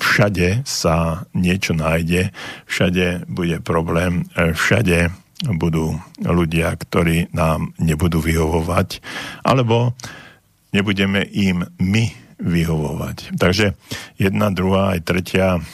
[0.00, 2.36] všade sa niečo nájde,
[2.68, 5.08] všade bude problém, e, všade
[5.56, 9.00] budú ľudia, ktorí nám nebudú vyhovovať,
[9.40, 9.96] alebo
[10.76, 13.40] nebudeme im my vyhovovať.
[13.40, 13.72] Takže
[14.20, 15.64] jedna, druhá aj tretia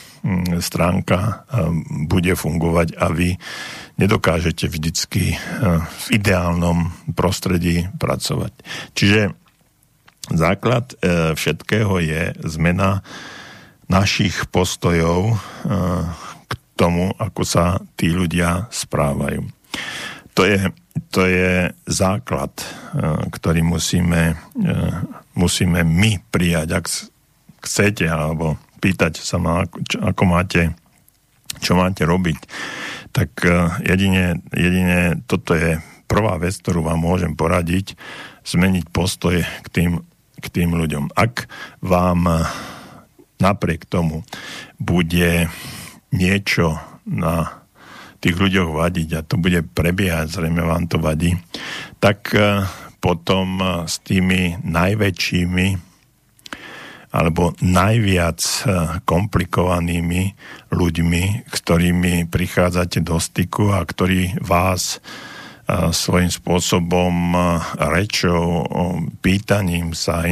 [0.58, 1.46] stránka
[2.06, 3.38] bude fungovať a vy
[3.96, 5.38] nedokážete vždycky eh,
[5.82, 8.52] v ideálnom prostredí pracovať.
[8.92, 9.20] Čiže
[10.32, 13.02] základ eh, všetkého je zmena
[13.86, 15.38] našich postojov eh,
[16.46, 19.46] k tomu, ako sa tí ľudia správajú.
[20.36, 20.68] To je,
[21.08, 22.52] to je základ,
[23.32, 24.36] ktorý musíme,
[25.32, 26.84] musíme my prijať, ak
[27.64, 29.64] chcete, alebo pýtať sa ma,
[30.04, 30.76] ako máte,
[31.64, 32.36] čo máte robiť
[33.16, 33.52] tak e,
[33.88, 37.96] jedine, jedine toto je prvá vec, ktorú vám môžem poradiť,
[38.44, 39.90] zmeniť postoj k tým,
[40.41, 41.12] k tým ľuďom.
[41.16, 42.37] Ak vám e,
[43.41, 44.22] napriek tomu
[44.76, 45.49] bude
[46.12, 46.76] niečo
[47.07, 47.64] na
[48.20, 51.37] tých ľuďoch vadiť a to bude prebiehať, zrejme vám to vadí,
[52.01, 52.64] tak e,
[53.01, 55.87] potom s tými najväčšími
[57.16, 58.64] alebo najviac eh,
[59.09, 60.22] komplikovanými
[60.68, 65.36] ľuďmi, ktorými prichádzate do styku a ktorí vás eh,
[65.66, 67.34] svojím spôsobom
[67.74, 68.62] rečou,
[69.18, 70.22] pýtaním sa,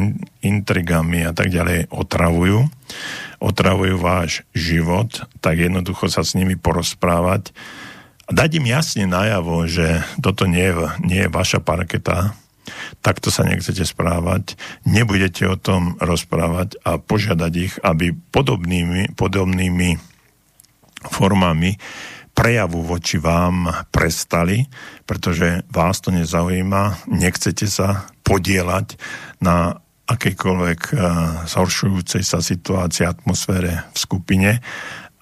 [0.40, 2.70] intrigami a tak ďalej otravujú,
[3.42, 7.50] otravujú váš život, tak jednoducho sa s nimi porozprávať.
[8.24, 12.32] A dať im jasne najavo, že toto nie je, nie je vaša parketa,
[13.04, 14.56] takto sa nechcete správať,
[14.88, 20.00] nebudete o tom rozprávať a požiadať ich, aby podobnými, podobnými
[21.04, 21.76] formami
[22.34, 24.66] prejavu voči vám prestali,
[25.06, 28.98] pretože vás to nezaujíma, nechcete sa podielať
[29.38, 30.98] na akejkoľvek uh,
[31.48, 34.50] zhoršujúcej sa situácii, atmosfére v skupine.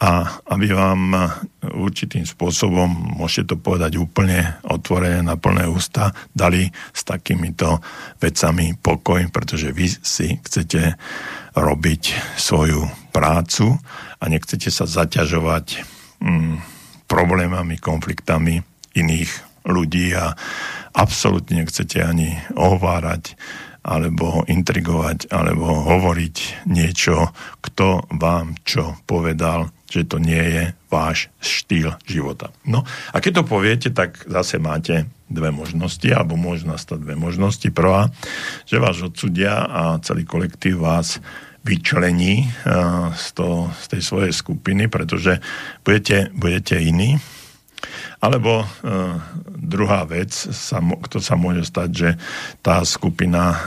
[0.02, 1.14] A aby vám
[1.62, 2.90] určitým spôsobom,
[3.22, 7.78] môžete to povedať úplne otvorené na plné ústa, dali s takýmito
[8.18, 10.98] vecami pokoj, pretože vy si chcete
[11.54, 12.02] robiť
[12.34, 12.82] svoju
[13.14, 13.78] prácu
[14.18, 15.86] a nechcete sa zaťažovať
[16.18, 16.71] mm,
[17.12, 18.64] problémami, konfliktami
[18.96, 19.30] iných
[19.68, 20.32] ľudí a
[20.96, 23.36] absolútne nechcete ani ohovárať
[23.82, 31.98] alebo intrigovať, alebo hovoriť niečo, kto vám čo povedal, že to nie je váš štýl
[32.06, 32.54] života.
[32.62, 37.66] No a keď to poviete, tak zase máte dve možnosti, alebo môžu nastať dve možnosti.
[37.74, 38.14] Prvá,
[38.70, 41.18] že vás odsudia a celý kolektív vás
[41.62, 45.38] vyčlení uh, z, to, z tej svojej skupiny, pretože
[45.86, 47.18] budete, budete iní.
[48.22, 48.66] Alebo uh,
[49.46, 50.78] druhá vec, sa,
[51.10, 52.10] to sa môže stať, že
[52.62, 53.58] tá skupina uh,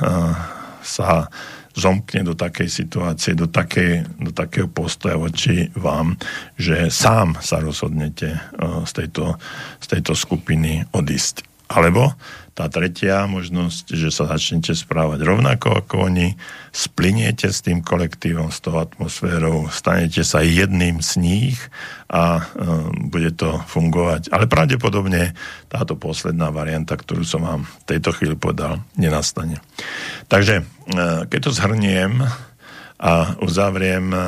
[0.83, 1.27] sa
[1.75, 6.15] zomkne do takej situácie, do, takej, do takého postoja voči vám,
[6.55, 8.39] že sám sa rozhodnete eh,
[8.87, 9.35] z tejto,
[9.83, 11.43] z tejto skupiny odísť.
[11.67, 12.15] Alebo
[12.55, 16.39] tá tretia možnosť, že sa začnete správať rovnako ako oni,
[16.71, 21.59] spliniete s tým kolektívom, s tou atmosférou, stanete sa jedným z nich
[22.07, 22.43] a e,
[23.11, 24.31] bude to fungovať.
[24.31, 25.35] Ale pravdepodobne
[25.67, 29.59] táto posledná varianta, ktorú som vám v tejto chvíli podal, nenastane.
[30.31, 30.63] Takže, e,
[31.27, 32.23] keď to zhrniem
[33.03, 34.19] a uzavriem, e,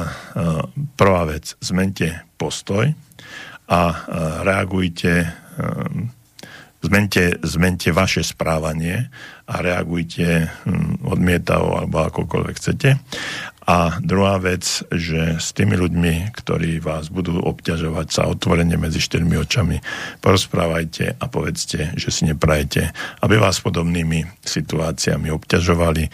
[1.00, 2.92] prvá vec, zmente postoj
[3.68, 3.82] a
[4.44, 5.30] reagujte e,
[6.82, 9.10] zmente, zmente vaše správanie
[9.48, 12.90] a reagujte hm, odmietavo alebo akokoľvek chcete.
[13.68, 14.64] A druhá vec,
[14.96, 19.84] že s tými ľuďmi, ktorí vás budú obťažovať, sa otvorene medzi štyrmi očami
[20.24, 26.08] porozprávajte a povedzte, že si neprajete, aby vás podobnými situáciami obťažovali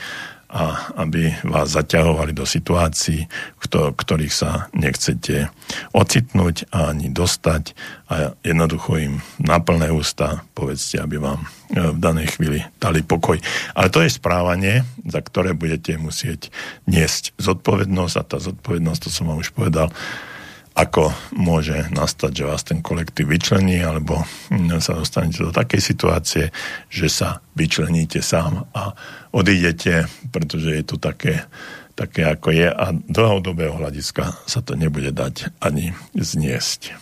[0.53, 3.25] a aby vás zaťahovali do situácií,
[3.73, 5.49] ktorých sa nechcete
[5.97, 7.73] ocitnúť a ani dostať
[8.13, 11.47] a jednoducho im na plné ústa povedzte, aby vám e,
[11.89, 13.41] v danej chvíli dali pokoj.
[13.73, 16.53] Ale to je správanie, za ktoré budete musieť
[16.85, 19.89] niesť zodpovednosť a tá zodpovednosť, to som vám už povedal,
[20.73, 26.45] ako môže nastať, že vás ten kolektív vyčlení, alebo mm, sa dostanete do takej situácie,
[26.89, 28.97] že sa vyčleníte sám a
[29.29, 31.45] odídete, pretože je to také,
[31.93, 36.97] také ako je a dlhodobého hľadiska sa to nebude dať ani zniesť.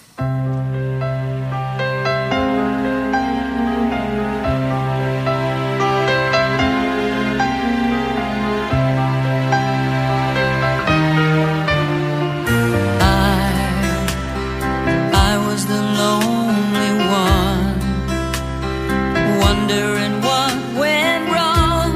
[19.72, 21.92] wondering what went wrong,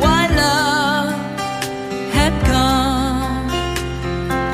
[0.00, 1.14] why love
[2.12, 3.50] had gone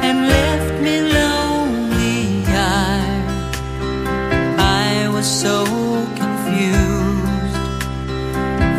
[0.07, 2.45] and left me lonely.
[2.49, 3.05] I,
[4.59, 5.65] I was so
[6.23, 7.57] confused,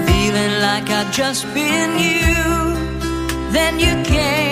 [0.08, 3.54] feeling like I'd just been used.
[3.54, 4.43] Then you came.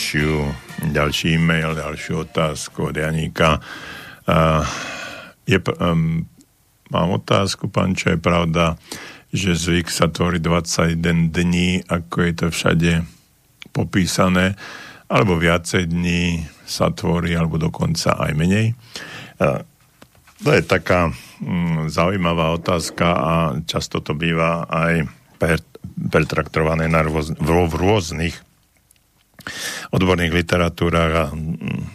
[0.00, 0.32] Ďalšiu,
[0.96, 3.60] ďalší e-mail, ďalšiu otázku od Janíka.
[4.24, 4.64] Uh,
[5.44, 6.24] je, um,
[6.88, 8.80] mám otázku, pán, čo je pravda,
[9.28, 12.92] že zvyk sa tvorí 21 dní, ako je to všade
[13.76, 14.56] popísané,
[15.12, 18.72] alebo viacej dní sa tvorí, alebo dokonca aj menej.
[19.36, 19.60] Uh,
[20.40, 21.12] to je taká
[21.44, 23.32] mm, zaujímavá otázka a
[23.68, 25.60] často to býva aj per,
[26.08, 28.48] pertraktované na rôz, v, v rôznych
[29.94, 31.88] odborných literatúrach a mm,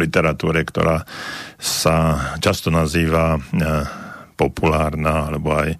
[0.00, 1.04] literatúre, ktorá
[1.60, 1.96] sa
[2.40, 3.40] často nazýva e,
[4.40, 5.76] populárna alebo aj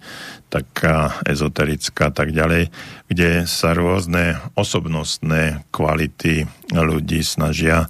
[0.51, 2.69] taká ezoterická a tak ďalej,
[3.09, 7.87] kde sa rôzne osobnostné kvality ľudí snažia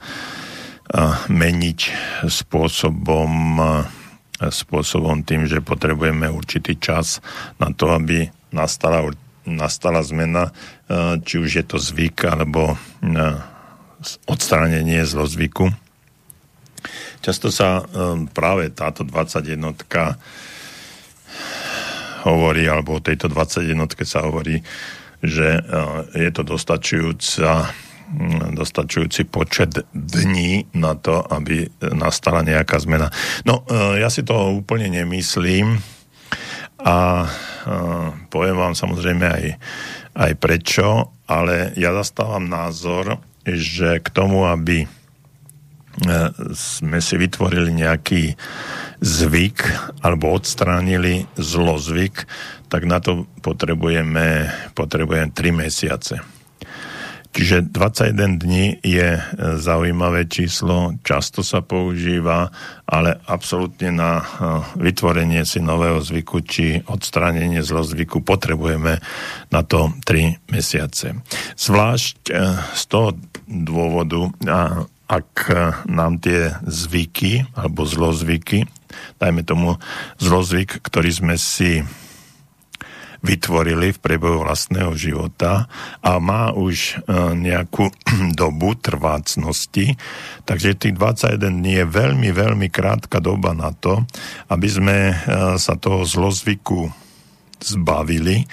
[1.32, 1.80] meniť
[2.28, 3.32] spôsobom,
[4.38, 7.24] spôsobom tým, že potrebujeme určitý čas
[7.58, 9.08] na to, aby nastala,
[9.46, 10.54] nastala zmena,
[11.26, 12.78] či už je to zvyk alebo
[14.30, 15.70] odstránenie zlozvyku.
[17.22, 17.86] Často sa
[18.34, 19.78] práve táto 21
[22.26, 24.62] hovorí, alebo o tejto 21 sa hovorí,
[25.22, 25.62] že
[26.18, 27.70] je to dostačujúca
[28.12, 33.08] Mm, dostačujúci počet dní na to, aby nastala nejaká zmena.
[33.48, 35.80] No, e, ja si to úplne nemyslím
[36.82, 37.30] a e,
[38.28, 39.46] poviem vám samozrejme aj,
[40.18, 44.88] aj prečo, ale ja zastávam názor, že k tomu, aby e,
[46.54, 48.34] sme si vytvorili nejaký
[49.02, 49.58] zvyk
[50.06, 52.26] alebo odstránili zlozvyk,
[52.70, 56.41] tak na to potrebujeme, potrebujeme 3 mesiace.
[57.32, 59.22] Čiže 21 dní je e,
[59.56, 62.52] zaujímavé číslo, často sa používa,
[62.84, 64.24] ale absolútne na e,
[64.76, 69.00] vytvorenie si nového zvyku či odstránenie zlozvyku potrebujeme
[69.48, 71.24] na to 3 mesiace.
[71.56, 72.34] Zvlášť e,
[72.76, 73.16] z toho
[73.48, 74.32] dôvodu,
[75.12, 75.32] ak
[75.92, 78.64] nám tie zvyky alebo zlozvyky,
[79.20, 79.80] dajme tomu
[80.20, 81.84] zlozvyk, ktorý sme si
[83.22, 85.70] vytvorili v priebehu vlastného života
[86.02, 87.94] a má už e, nejakú
[88.42, 89.96] dobu trvácnosti,
[90.50, 94.02] takže tých 21 dní je veľmi, veľmi krátka doba na to,
[94.50, 95.16] aby sme e,
[95.62, 96.90] sa toho zlozvyku
[97.62, 98.50] zbavili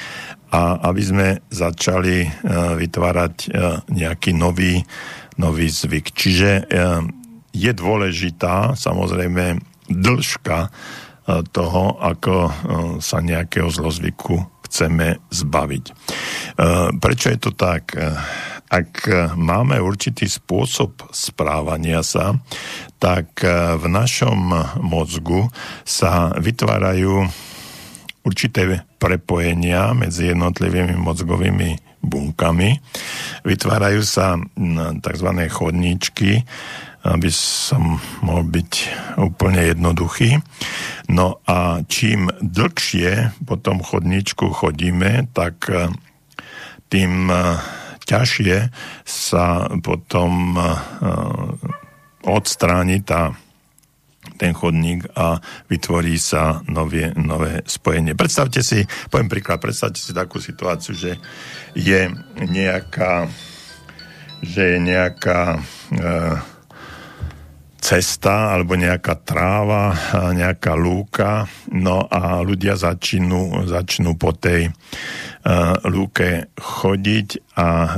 [0.52, 2.28] a aby sme začali e,
[2.76, 3.34] vytvárať
[3.88, 4.84] nejaký nový,
[5.40, 6.12] nový zvyk.
[6.12, 6.50] Čiže
[7.56, 10.68] je dôležitá samozrejme dĺžka
[11.52, 12.34] toho, ako
[13.04, 15.84] sa nejakého zlozvyku chceme zbaviť.
[15.88, 15.92] E,
[17.00, 17.96] prečo je to tak?
[17.96, 18.12] E,
[18.68, 19.08] ak
[19.40, 22.36] máme určitý spôsob správania sa,
[23.00, 23.48] tak e,
[23.80, 24.52] v našom
[24.84, 25.48] mozgu
[25.88, 27.24] sa vytvárajú
[28.28, 32.76] určité prepojenia medzi jednotlivými mozgovými bunkami.
[33.42, 34.36] Vytvárajú sa
[35.00, 35.28] tzv.
[35.48, 36.44] chodníčky,
[37.06, 38.72] aby som mohol byť
[39.22, 40.42] úplne jednoduchý.
[41.08, 45.88] No a čím dlhšie po tom chodníčku chodíme, tak e,
[46.90, 47.36] tým e,
[48.04, 48.72] ťažšie
[49.06, 50.62] sa potom e,
[52.26, 53.32] odstráni tá
[54.38, 58.14] ten chodník a vytvorí sa nové, nové spojenie.
[58.14, 61.18] Predstavte si, poviem príklad, predstavte si takú situáciu, že
[61.74, 62.06] je
[62.46, 63.26] nejaká
[64.38, 65.60] že je nejaká e,
[67.78, 69.94] cesta alebo nejaká tráva,
[70.34, 77.88] nejaká lúka, no a ľudia začnú, začnú po tej uh, lúke chodiť a uh,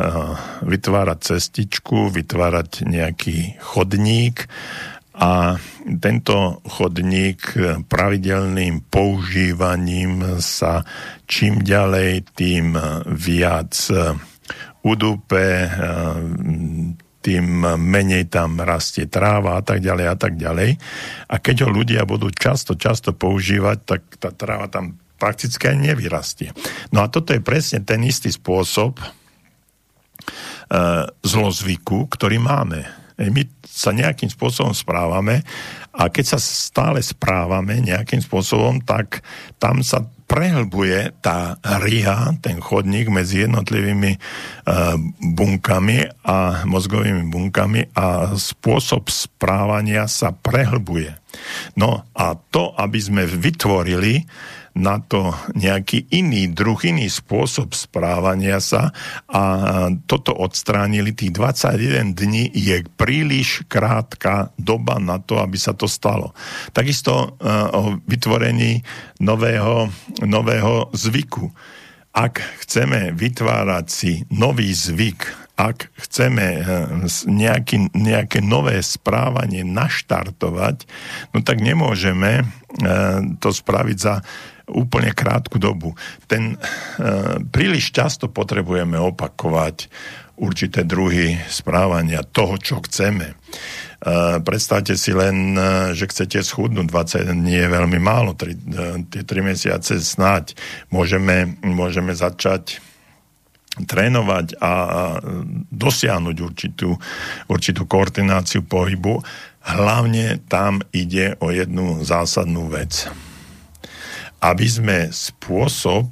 [0.63, 4.47] vytvárať cestičku, vytvárať nejaký chodník
[5.21, 5.61] a
[6.01, 7.53] tento chodník
[7.85, 10.81] pravidelným používaním sa
[11.29, 12.73] čím ďalej, tým
[13.05, 13.75] viac
[14.81, 15.69] udupe,
[17.21, 17.45] tým
[17.77, 20.81] menej tam rastie tráva a tak ďalej a tak ďalej.
[21.29, 26.57] A keď ho ľudia budú často, často používať, tak tá tráva tam prakticky ani nevyrastie.
[26.97, 29.05] No a toto je presne ten istý spôsob e,
[31.21, 32.89] zlozvyku, ktorý máme.
[33.21, 35.45] E, my sa nejakým spôsobom správame
[35.93, 39.21] a keď sa stále správame nejakým spôsobom, tak
[39.61, 44.95] tam sa prehlbuje tá riha, ten chodník medzi jednotlivými uh,
[45.35, 51.19] bunkami a mozgovými bunkami a spôsob správania sa prehlbuje.
[51.75, 54.23] No a to, aby sme vytvorili
[54.77, 58.95] na to nejaký iný druh, iný spôsob správania sa
[59.27, 59.43] a
[60.07, 61.11] toto odstránili.
[61.11, 66.31] Tých 21 dní je príliš krátka doba na to, aby sa to stalo.
[66.71, 68.87] Takisto e, o vytvorení
[69.19, 69.91] nového,
[70.25, 71.51] nového zvyku.
[72.11, 76.61] Ak chceme vytvárať si nový zvyk, ak chceme e,
[77.29, 80.89] nejaký, nejaké nové správanie naštartovať,
[81.37, 82.45] no tak nemôžeme e,
[83.39, 84.25] to spraviť za
[84.71, 85.93] úplne krátku dobu.
[86.25, 86.59] Ten e,
[87.53, 89.93] príliš často potrebujeme opakovať
[90.41, 93.37] určité druhy správania toho, čo chceme.
[94.01, 99.05] E, predstavte si len, e, že chcete schudnúť 21 dní je veľmi málo, tri, e,
[99.13, 100.57] tie 3 mesiace snáď
[100.89, 102.81] môžeme, môžeme začať
[103.81, 104.73] trénovať a
[105.73, 106.97] dosiahnuť určitú,
[107.47, 109.23] určitú koordináciu pohybu.
[109.63, 113.07] Hlavne tam ide o jednu zásadnú vec.
[114.43, 116.09] Aby sme spôsob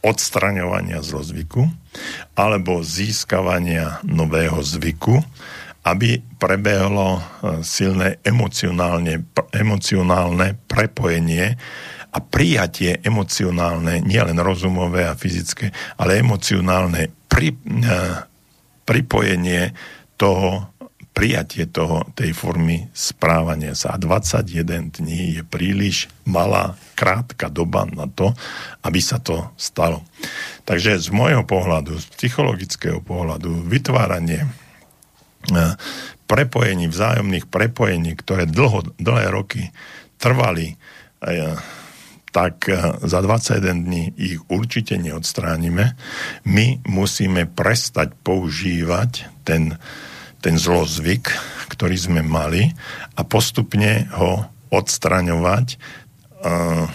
[0.00, 1.68] odstraňovania zlozvyku
[2.32, 5.20] alebo získavania nového zvyku,
[5.80, 7.24] aby prebehlo
[7.64, 9.24] silné emocionálne,
[9.56, 11.56] emocionálne prepojenie
[12.10, 18.26] a prijatie emocionálne, nielen rozumové a fyzické, ale emocionálne pri, uh,
[18.84, 19.70] pripojenie
[20.18, 20.74] toho,
[21.14, 23.94] prijatie toho, tej formy správania sa.
[23.94, 28.34] A 21 dní je príliš malá, krátka doba na to,
[28.82, 30.02] aby sa to stalo.
[30.66, 34.44] Takže z môjho pohľadu, z psychologického pohľadu, vytváranie
[36.28, 39.62] prepojení, vzájomných prepojení, ktoré dlho, dlhé roky
[40.20, 40.76] trvali,
[41.24, 41.56] uh,
[42.30, 45.98] tak eh, za 21 dní ich určite neodstránime.
[46.46, 49.76] My musíme prestať používať ten,
[50.38, 51.26] ten zlozvyk,
[51.70, 52.70] ktorý sme mali
[53.18, 55.66] a postupne ho odstraňovať
[56.46, 56.86] uh,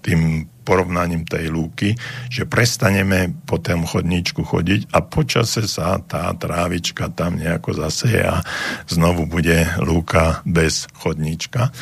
[0.00, 1.96] tým porovnaním tej lúky,
[2.28, 8.44] že prestaneme po tom chodníčku chodiť a počase sa tá trávička tam nejako zaseje a
[8.84, 11.72] znovu bude lúka bez chodníčka.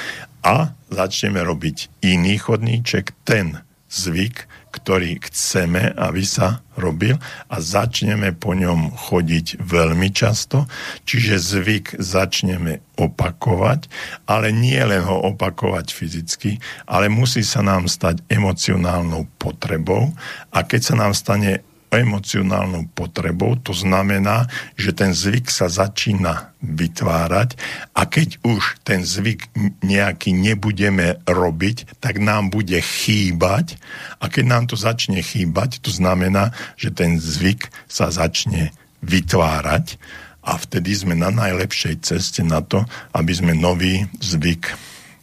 [0.47, 4.47] A začneme robiť iný chodníček, ten zvyk,
[4.77, 7.17] ktorý chceme, aby sa robil
[7.49, 10.69] a začneme po ňom chodiť veľmi často,
[11.09, 13.89] čiže zvyk začneme opakovať,
[14.29, 20.13] ale nie len ho opakovať fyzicky, ale musí sa nám stať emocionálnou potrebou.
[20.53, 21.65] A keď sa nám stane
[21.97, 23.57] emocionálnou potrebou.
[23.65, 27.57] To znamená, že ten zvyk sa začína vytvárať
[27.97, 29.49] a keď už ten zvyk
[29.85, 33.79] nejaký nebudeme robiť, tak nám bude chýbať
[34.21, 38.75] a keď nám to začne chýbať, to znamená, že ten zvyk sa začne
[39.05, 40.01] vytvárať
[40.47, 44.71] a vtedy sme na najlepšej ceste na to, aby sme nový zvyk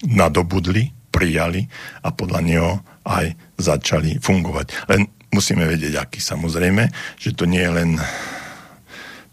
[0.04, 1.70] nadobudli, prijali
[2.04, 2.72] a podľa neho
[3.08, 4.92] aj začali fungovať.
[4.92, 7.92] Len musíme vedieť, aký samozrejme, že to nie je len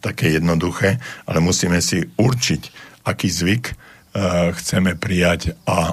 [0.00, 0.96] také jednoduché,
[1.28, 2.62] ale musíme si určiť,
[3.04, 5.92] aký zvyk uh, chceme prijať a,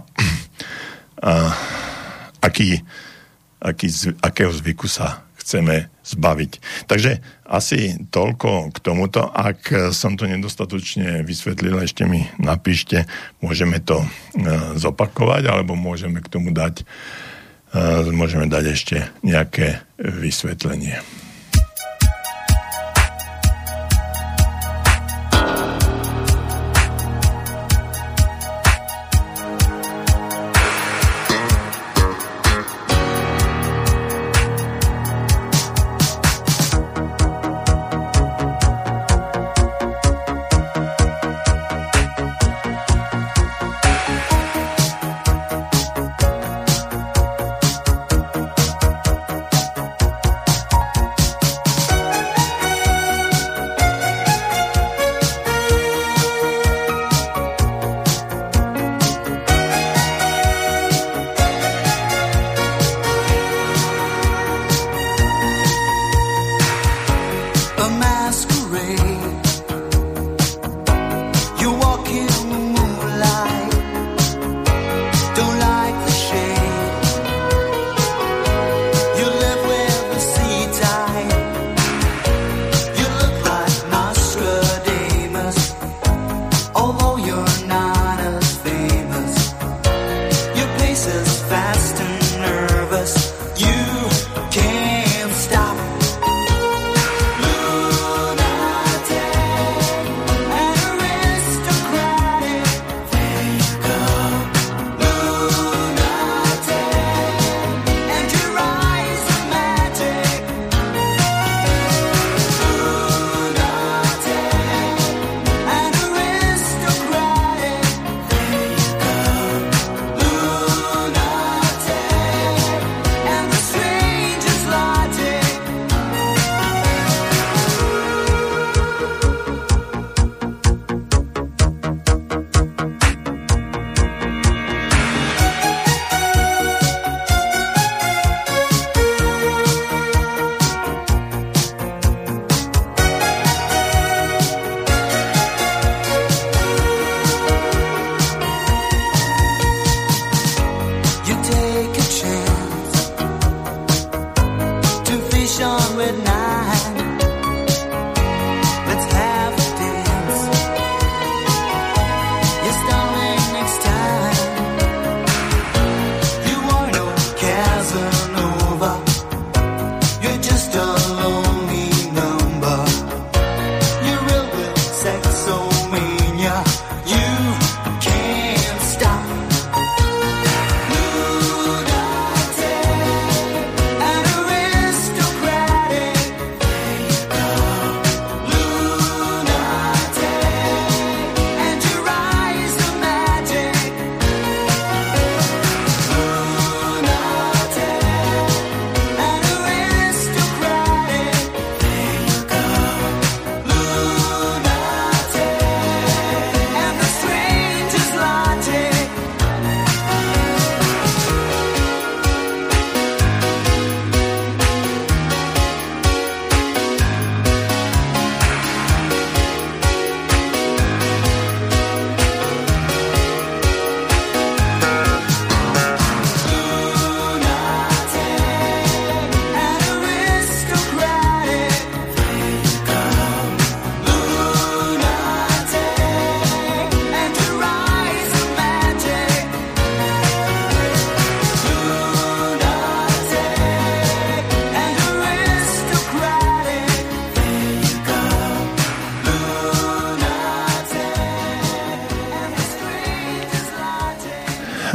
[1.27, 1.33] a
[2.39, 2.79] aký,
[3.59, 3.87] aký,
[4.23, 6.51] akého zvyku sa chceme zbaviť.
[6.87, 9.27] Takže asi toľko k tomuto.
[9.27, 13.07] Ak som to nedostatočne vysvetlil, ešte mi napíšte,
[13.43, 14.07] môžeme to uh,
[14.79, 16.87] zopakovať, alebo môžeme k tomu dať
[18.15, 21.03] môžeme dať ešte nejaké vysvetlenie.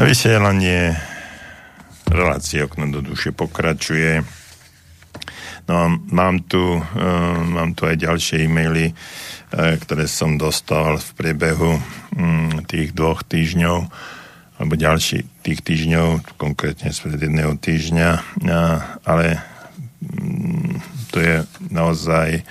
[0.03, 0.98] Vysielanie
[2.11, 4.26] relácie okno do duše pokračuje.
[5.70, 11.78] No mám tu, uh, mám tu aj ďalšie e-maily, uh, ktoré som dostal v priebehu
[12.18, 13.78] um, tých dvoch týždňov
[14.59, 19.38] alebo ďalších tých týždňov, konkrétne spred jedného týždňa, uh, ale
[20.03, 20.82] um,
[21.14, 22.42] to je naozaj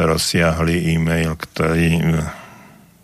[0.00, 2.32] rozsiahly e-mail, ktorý uh,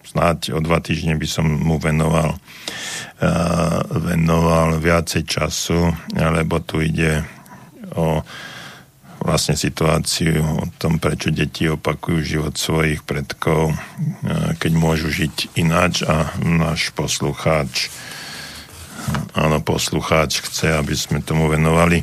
[0.09, 2.40] snáď o dva týždne by som mu venoval
[4.01, 7.22] venoval viacej času, lebo tu ide
[7.94, 8.24] o
[9.20, 13.76] vlastne situáciu o tom, prečo deti opakujú život svojich predkov,
[14.57, 17.92] keď môžu žiť ináč a náš poslucháč
[19.36, 22.01] áno, poslucháč chce, aby sme tomu venovali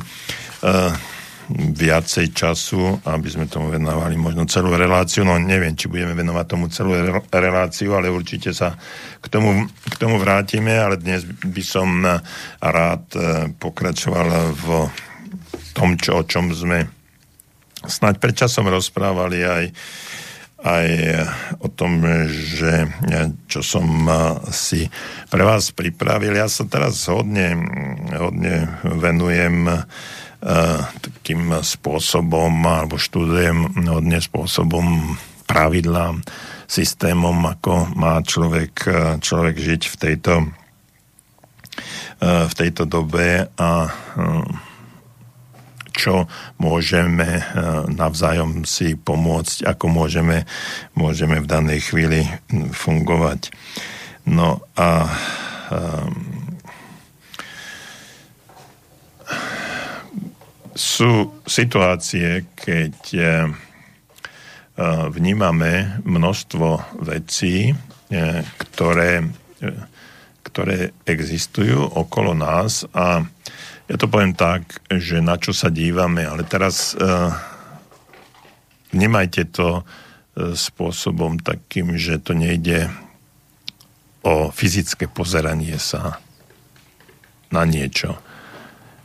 [1.58, 5.24] viacej času, aby sme tomu venovali možno celú reláciu.
[5.24, 6.92] No neviem, či budeme venovať tomu celú
[7.32, 8.76] reláciu, ale určite sa
[9.18, 9.64] k tomu,
[9.98, 12.06] tomu vrátime, ale dnes by som
[12.62, 14.66] rád e, pokračoval v
[15.74, 16.86] tom, čo, o čom sme
[17.82, 19.64] snáď pred časom rozprávali aj
[20.58, 20.88] aj
[21.62, 22.02] o tom,
[22.34, 22.90] že
[23.46, 24.14] čo som e,
[24.50, 24.90] si
[25.30, 26.34] pre vás pripravil.
[26.34, 27.54] Ja sa teraz hodne,
[28.10, 29.86] hodne venujem
[31.02, 35.18] takým spôsobom, alebo študujem hodne spôsobom
[35.48, 36.20] pravidlám,
[36.68, 38.84] systémom, ako má človek,
[39.24, 40.34] človek žiť v tejto,
[42.20, 43.88] v tejto dobe a
[45.96, 46.28] čo
[46.62, 47.42] môžeme
[47.88, 50.44] navzájom si pomôcť, ako môžeme,
[50.92, 53.50] môžeme v danej chvíli fungovať.
[54.28, 55.08] No a
[60.76, 62.94] sú situácie, keď
[65.10, 69.26] vnímame množstvo vecí, eh, ktoré,
[70.46, 73.26] ktoré existujú okolo nás a
[73.88, 76.92] ja to poviem tak, že na čo sa dívame, ale teraz
[78.92, 79.80] vnímajte to
[80.36, 82.92] spôsobom takým, že to nejde
[84.22, 86.20] o fyzické pozeranie sa
[87.48, 88.18] na niečo.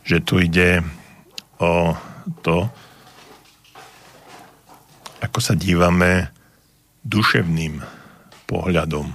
[0.04, 0.84] Že tu ide
[1.58, 1.96] o
[2.44, 2.68] to,
[5.24, 6.28] ako sa dívame
[7.00, 7.80] duševným
[8.44, 9.08] pohľadom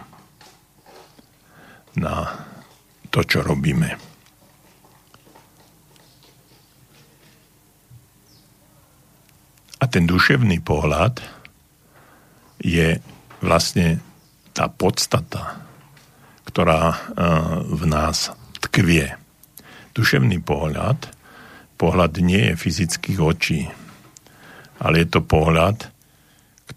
[2.01, 2.15] na
[3.13, 3.93] to, čo robíme.
[9.79, 11.21] A ten duševný pohľad
[12.59, 12.99] je
[13.39, 14.01] vlastne
[14.51, 15.61] tá podstata,
[16.49, 16.97] ktorá eh,
[17.63, 18.33] v nás
[18.65, 19.13] tkvie.
[19.93, 21.19] Duševný pohľad
[21.79, 23.61] pohľad nie je fyzických očí,
[24.83, 25.87] ale je to pohľad,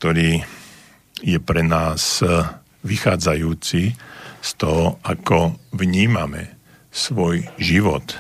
[0.03, 0.43] ktorý
[1.23, 2.43] je pre nás e,
[2.83, 3.95] vychádzajúci
[4.43, 6.59] z toho, ako vnímame
[6.91, 8.19] svoj život,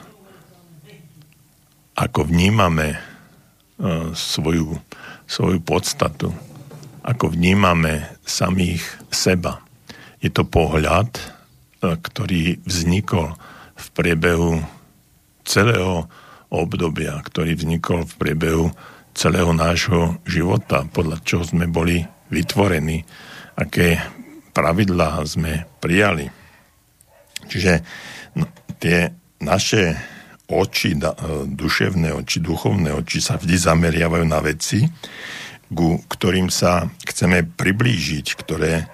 [1.98, 2.98] ako vnímame e,
[4.14, 4.78] svoju,
[5.26, 6.30] svoju podstatu,
[7.02, 9.58] ako vnímame samých seba.
[10.22, 13.34] Je to pohľad, e, ktorý vznikol
[13.74, 14.62] v priebehu
[15.42, 16.06] celého
[16.46, 18.70] obdobia, ktorý vznikol v priebehu
[19.12, 22.00] celého nášho života, podľa čoho sme boli
[22.32, 23.04] vytvorení,
[23.56, 24.00] aké
[24.56, 26.28] pravidlá sme prijali.
[27.48, 27.72] Čiže
[28.36, 28.48] no,
[28.80, 29.12] tie
[29.44, 29.96] naše
[30.48, 31.00] oči, e,
[31.48, 34.84] duševné oči, duchovné oči sa vždy zameriavajú na veci,
[35.72, 38.84] ku ktorým sa chceme priblížiť, ktoré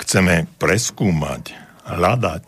[0.00, 1.52] chceme preskúmať,
[1.84, 2.44] hľadať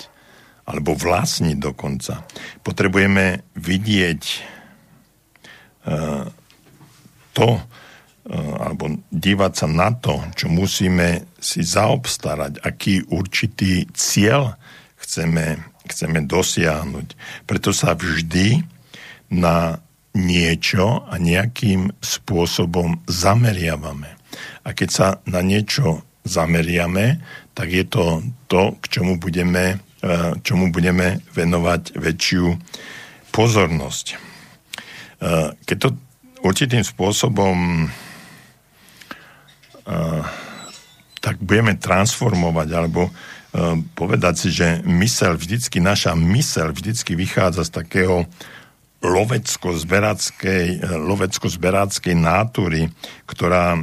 [0.65, 2.25] alebo vlastniť dokonca.
[2.65, 4.23] Potrebujeme vidieť
[7.35, 7.63] to, e,
[8.35, 14.55] alebo dívať sa na to, čo musíme si zaobstarať, aký určitý cieľ
[14.97, 15.61] chceme,
[15.91, 17.09] chceme dosiahnuť.
[17.45, 18.63] Preto sa vždy
[19.35, 19.83] na
[20.15, 24.15] niečo a nejakým spôsobom zameriavame.
[24.63, 27.19] A keď sa na niečo zameriame,
[27.53, 32.47] tak je to to, k čomu budeme, e, čomu budeme venovať väčšiu
[33.35, 34.35] pozornosť.
[35.25, 35.89] Eh, keď to
[36.45, 37.89] určitým spôsobom
[39.89, 40.23] eh,
[41.25, 47.73] tak budeme transformovať alebo eh, povedať si, že mysel vždycky, naša mysel vždycky vychádza z
[47.73, 48.29] takého
[49.05, 52.89] lovecko-zberáckej, lovecko-zberáckej nátury,
[53.29, 53.77] ktorá,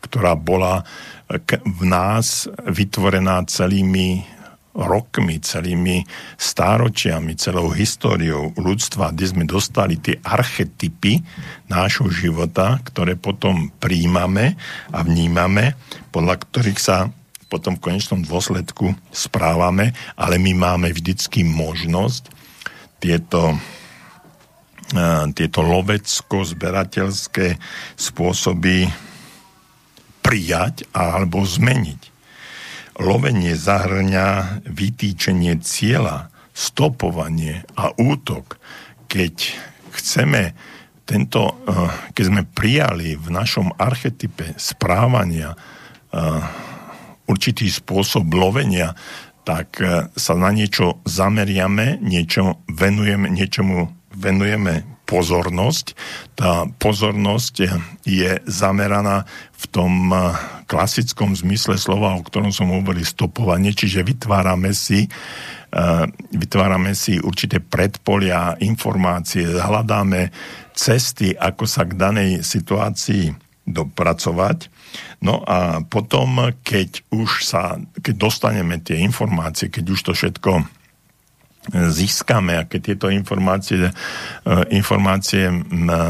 [0.00, 0.88] ktorá bola
[1.60, 4.24] v nás vytvorená celými
[4.72, 6.04] rokmi, celými
[6.40, 11.20] stáročiami, celou históriou ľudstva, kde sme dostali tie archetypy
[11.68, 14.56] nášho života, ktoré potom príjmame
[14.92, 15.76] a vnímame,
[16.08, 17.12] podľa ktorých sa
[17.52, 22.32] potom v konečnom dôsledku správame, ale my máme vždycky možnosť
[22.96, 23.60] tieto
[25.32, 27.56] tieto lovecko-zberateľské
[27.96, 28.92] spôsoby
[30.20, 32.11] prijať alebo zmeniť.
[33.00, 38.60] Lovenie zahrňa vytýčenie cieľa, stopovanie a útok.
[39.08, 39.34] Keď
[39.96, 40.52] chceme
[41.08, 41.56] tento,
[42.12, 45.56] keď sme prijali v našom archetype správania
[47.24, 48.92] určitý spôsob lovenia,
[49.42, 49.80] tak
[50.14, 55.86] sa na niečo zameriame, niečo venujeme, niečomu venujeme pozornosť.
[56.38, 57.54] Tá pozornosť
[58.06, 59.28] je zameraná
[59.58, 60.34] v tom eh,
[60.66, 67.60] klasickom zmysle slova, o ktorom som hovoril, stopovanie, čiže vytvárame si eh, vytvárame si určité
[67.60, 70.32] predpolia, informácie, hľadáme
[70.72, 74.72] cesty, ako sa k danej situácii dopracovať.
[75.22, 80.81] No a potom, keď už sa, keď dostaneme tie informácie, keď už to všetko
[81.70, 83.92] získame, aké tieto informácie, e,
[84.74, 85.46] informácie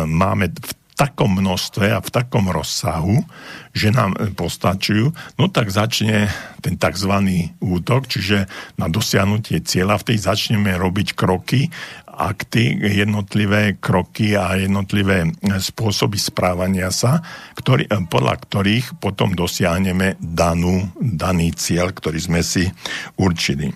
[0.08, 3.24] máme v takom množstve a v takom rozsahu,
[3.72, 6.30] že nám postačujú, no tak začne
[6.60, 7.12] ten tzv.
[7.58, 8.46] útok, čiže
[8.78, 11.72] na dosiahnutie cieľa, v tej začneme robiť kroky,
[12.12, 17.24] akty, jednotlivé kroky a jednotlivé spôsoby správania sa,
[17.56, 22.68] ktorý, podľa ktorých potom dosiahneme danú, daný cieľ, ktorý sme si
[23.16, 23.72] určili.
[23.72, 23.74] E,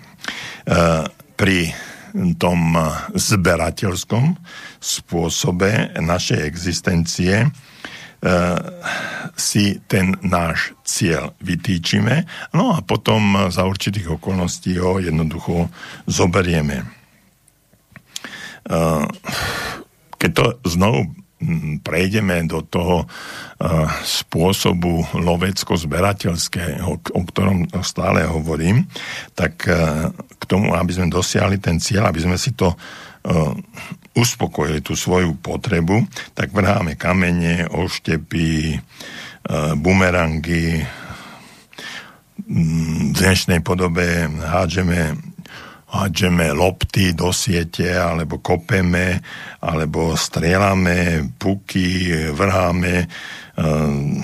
[1.37, 1.71] pri
[2.41, 2.73] tom
[3.13, 4.35] zberateľskom
[4.81, 7.49] spôsobe našej existencie e,
[9.37, 12.25] si ten náš cieľ vytýčime,
[12.57, 15.69] no a potom za určitých okolností ho jednoducho
[16.09, 16.81] zoberieme.
[16.81, 16.85] E,
[20.17, 21.13] keď to znovu
[21.85, 23.05] prejdeme do toho
[24.01, 28.89] spôsobu lovecko-zberateľského, o ktorom stále hovorím,
[29.37, 29.69] tak
[30.37, 32.73] k tomu, aby sme dosiahli ten cieľ, aby sme si to
[34.17, 36.01] uspokojili, tú svoju potrebu,
[36.33, 38.81] tak vrháme kamene, oštepy,
[39.77, 40.81] bumerangy,
[42.47, 45.17] v dnešnej podobe hádžeme
[45.97, 49.19] hádžeme lopty do siete, alebo kopeme,
[49.59, 53.09] alebo strieľame puky, vrháme
[53.57, 54.21] um,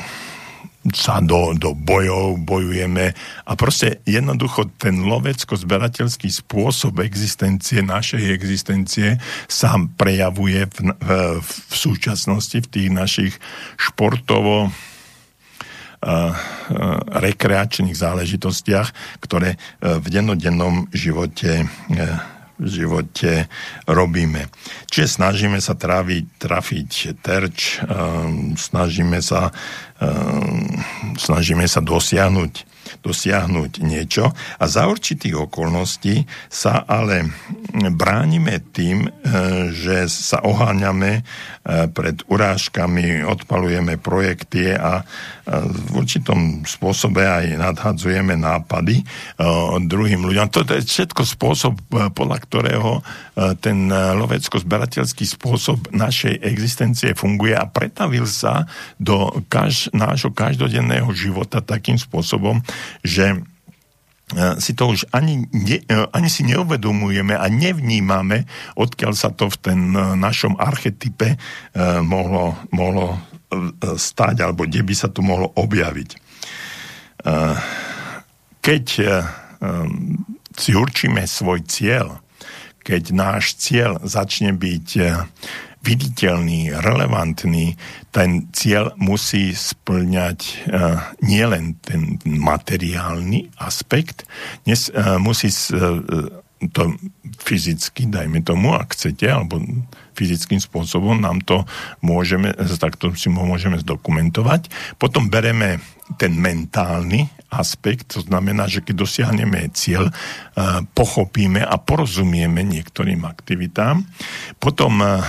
[0.91, 3.15] sa do, do bojov, bojujeme.
[3.47, 9.15] A proste jednoducho ten lovecko-zberateľský spôsob existencie, našej existencie
[9.47, 11.09] sa prejavuje v, v,
[11.39, 13.33] v súčasnosti v tých našich
[13.79, 14.75] športovo
[17.23, 19.57] rekreačných záležitostiach, ktoré e,
[19.99, 21.67] v dennodennom živote
[22.53, 23.49] v živote
[23.89, 24.45] robíme.
[24.87, 27.81] Čiže snažíme sa tráviť, trafiť terč,
[28.55, 29.49] snažíme sa,
[31.17, 32.72] snažíme sa dosiahnuť
[33.03, 37.27] dosiahnuť niečo a za určitých okolností sa ale
[37.91, 39.09] bránime tým, e,
[39.75, 41.21] že sa oháňame e,
[41.91, 45.03] pred urážkami, odpalujeme projekty a e,
[45.67, 49.05] v určitom spôsobe aj nadhadzujeme nápady
[49.89, 50.47] druhým ľuďom.
[50.53, 51.73] To je všetko spôsob,
[52.13, 52.91] podľa ktorého
[53.59, 58.69] ten lovecko-zberateľský spôsob našej existencie funguje a pretavil sa
[59.01, 62.61] do kaž, nášho každodenného života takým spôsobom,
[63.01, 63.37] že e,
[64.61, 68.45] si to už ani, ne, e, ani si neuvedomujeme a nevnímame,
[68.77, 71.39] odkiaľ sa to v ten e, našom archetype
[72.05, 73.17] mohlo, mohlo
[73.97, 76.09] stať, alebo kde by sa to mohlo objaviť.
[78.63, 78.85] Keď
[80.57, 82.17] si určíme svoj cieľ,
[82.81, 84.87] keď náš cieľ začne byť
[85.83, 87.75] viditeľný, relevantný,
[88.15, 90.39] ten cieľ musí splňať
[90.71, 94.23] uh, nielen ten materiálny aspekt,
[94.63, 95.99] nes, uh, musí uh,
[96.71, 96.95] to
[97.43, 99.59] fyzicky, dajme tomu, ak chcete, alebo
[100.13, 101.65] fyzickým spôsobom nám to
[102.05, 104.69] môžeme, takto si môžeme zdokumentovať.
[105.01, 105.81] Potom bereme
[106.15, 110.13] ten mentálny aspekt, to znamená, že keď dosiahneme cieľ, e,
[110.97, 114.01] pochopíme a porozumieme niektorým aktivitám.
[114.57, 115.21] Potom e,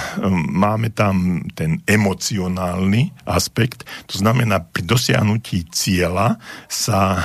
[0.51, 7.23] máme tam ten emocionálny aspekt, to znamená, pri dosiahnutí cieľa sa e,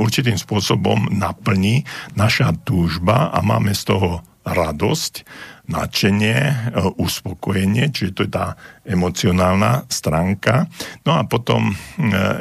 [0.00, 1.84] určitým spôsobom naplní
[2.16, 5.14] naša túžba a máme z toho radosť
[5.70, 6.54] nadšenie, e,
[6.98, 10.66] uspokojenie, čiže to je tá emocionálna stránka.
[11.06, 11.74] No a potom e,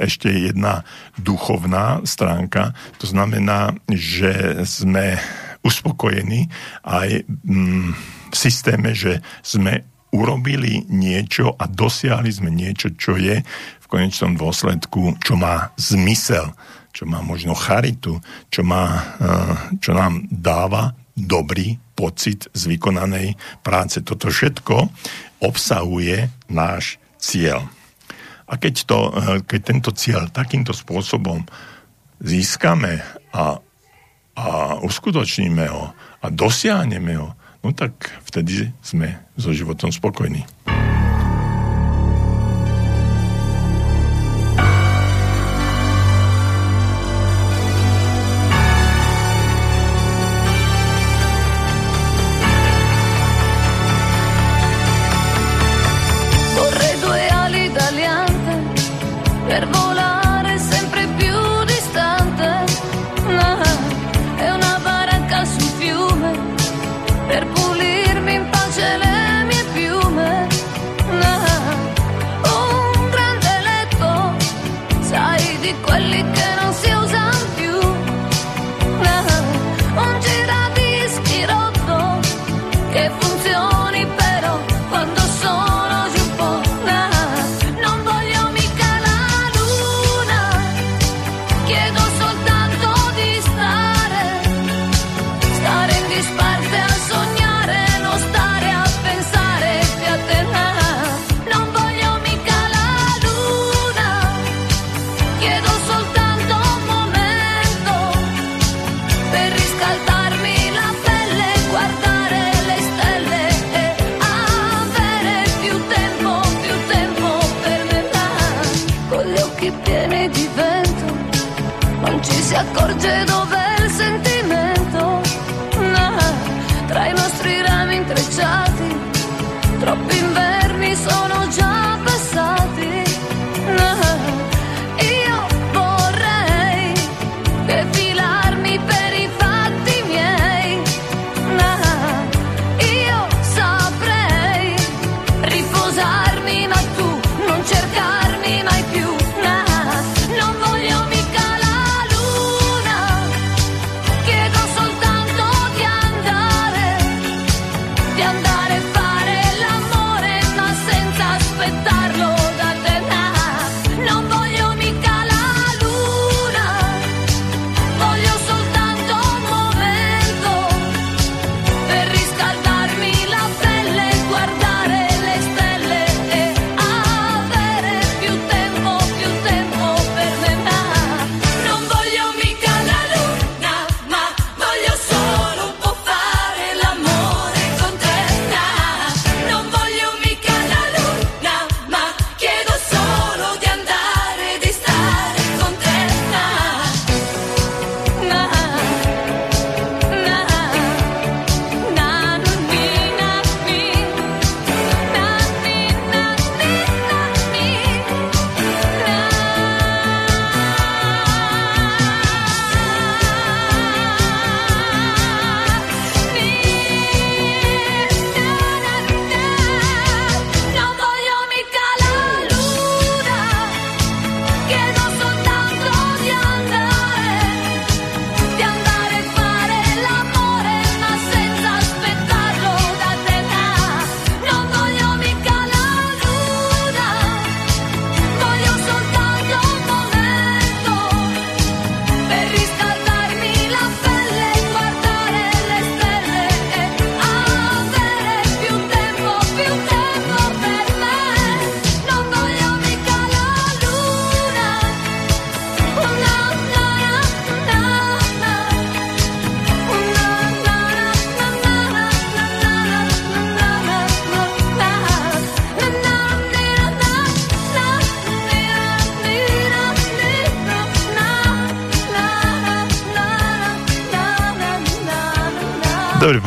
[0.03, 0.81] ešte jedna
[1.21, 5.21] duchovná stránka, to znamená, že sme
[5.61, 6.49] uspokojení
[6.83, 7.89] aj mm,
[8.33, 13.45] v systéme, že sme urobili niečo a dosiahli sme niečo, čo je
[13.77, 16.49] v konečnom dôsledku, čo má zmysel
[16.89, 18.19] čo má možno charitu,
[18.51, 23.99] čo, má, eh, čo nám dáva dobrý pocit z vykonanej práce.
[24.03, 24.87] Toto všetko
[25.43, 27.67] obsahuje náš cieľ.
[28.49, 31.45] A keď, to, eh, keď tento cieľ takýmto spôsobom
[32.19, 32.99] získame
[33.31, 33.59] a,
[34.35, 34.45] a
[34.83, 40.43] uskutočníme ho a dosiahneme ho, no tak vtedy sme so životom spokojní.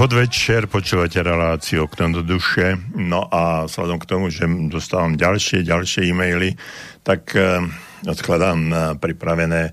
[0.03, 2.75] Podvečer, počúvate reláciu Okno do duše.
[2.99, 6.59] No a vzhľadom k tomu, že dostávam ďalšie, ďalšie e-maily,
[7.07, 7.63] tak eh,
[8.11, 9.71] odkladám na pripravené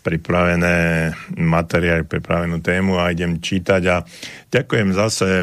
[0.00, 4.06] pripravené materiály, pripravenú tému a idem čítať a
[4.54, 5.42] ďakujem zase,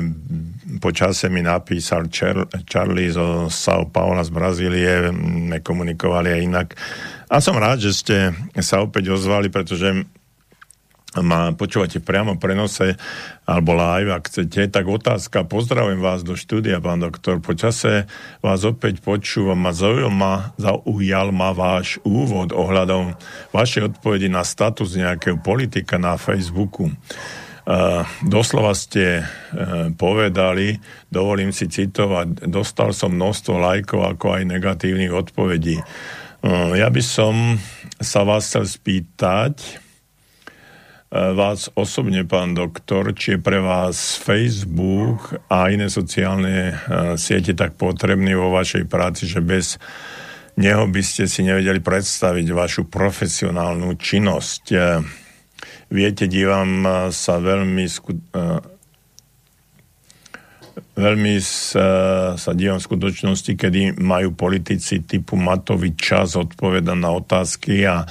[0.80, 5.12] počase mi napísal Char- Charlie zo São Paula z Brazílie,
[5.52, 6.68] nekomunikovali aj inak.
[7.28, 8.18] A som rád, že ste
[8.64, 10.08] sa opäť ozvali, pretože
[11.22, 12.98] ma počúvate priamo prenose
[13.46, 18.10] alebo live, ak chcete, tak otázka, pozdravujem vás do štúdia, pán doktor, po čase
[18.42, 23.14] vás opäť počúvam a zaujal ma, zaujal ma váš úvod ohľadom
[23.54, 26.90] vašej odpovedi na status nejakého politika na Facebooku.
[27.64, 35.16] Uh, doslova ste uh, povedali, dovolím si citovať, dostal som množstvo lajkov ako aj negatívnych
[35.16, 35.80] odpovedí.
[36.44, 37.56] Uh, ja by som
[38.04, 39.80] sa vás chcel spýtať,
[41.14, 46.74] vás osobne, pán doktor, či je pre vás Facebook a iné sociálne
[47.22, 49.78] siete tak potrebný vo vašej práci, že bez
[50.58, 54.64] neho by ste si nevedeli predstaviť vašu profesionálnu činnosť.
[55.94, 56.82] Viete, dívam
[57.14, 57.86] sa veľmi
[60.98, 61.88] veľmi sa,
[62.34, 68.02] sa dívam v skutočnosti, kedy majú politici typu Matovič čas odpovedať na otázky a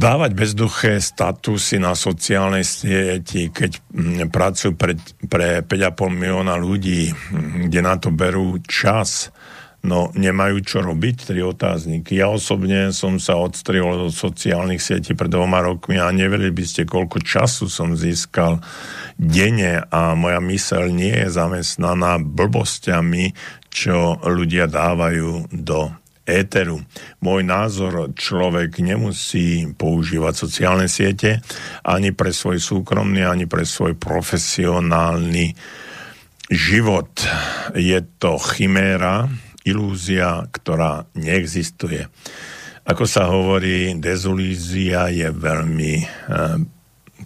[0.00, 4.96] dávať bezduché statusy na sociálnej sieti, keď mm, pracujú pre,
[5.28, 9.28] pre 5,5 milióna ľudí, mm, kde na to berú čas,
[9.84, 12.16] no nemajú čo robiť, tri otázniky.
[12.16, 16.88] Ja osobne som sa odstrihol do sociálnych sietí pred dvoma rokmi a neverili by ste,
[16.88, 18.64] koľko času som získal
[19.20, 23.36] denne a moja myseľ nie je zamestnaná blbostiami,
[23.68, 25.92] čo ľudia dávajú do
[26.30, 26.78] éteru.
[27.18, 31.42] Môj názor, človek nemusí používať sociálne siete
[31.82, 35.52] ani pre svoj súkromný, ani pre svoj profesionálny
[36.50, 37.10] život.
[37.74, 39.30] Je to chiméra,
[39.64, 42.08] ilúzia, ktorá neexistuje.
[42.90, 46.06] Ako sa hovorí, dezolízia je veľmi e,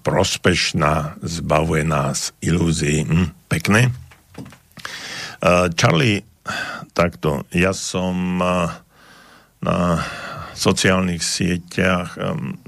[0.05, 3.07] prospešná, zbavuje nás ilúzií.
[3.07, 3.89] Hm, pekné?
[3.89, 3.91] E,
[5.73, 6.27] Charlie,
[6.93, 8.49] takto, ja som e,
[9.65, 10.05] na
[10.55, 12.15] sociálnych sieťach.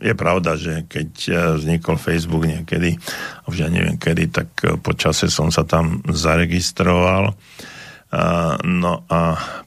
[0.03, 2.99] Je pravda, že keď eh, vznikol Facebook niekedy,
[3.47, 7.33] už ja neviem kedy, tak eh, po čase som sa tam zaregistroval.
[8.63, 9.21] No a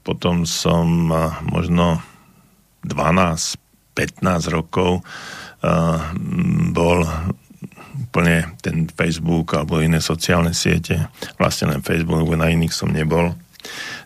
[0.04, 2.04] potom som eh, možno
[2.84, 3.56] 12-15
[4.48, 5.04] rokov
[6.72, 7.04] bol
[8.00, 13.36] úplne ten Facebook alebo iné sociálne siete, vlastne len Facebook, na iných som nebol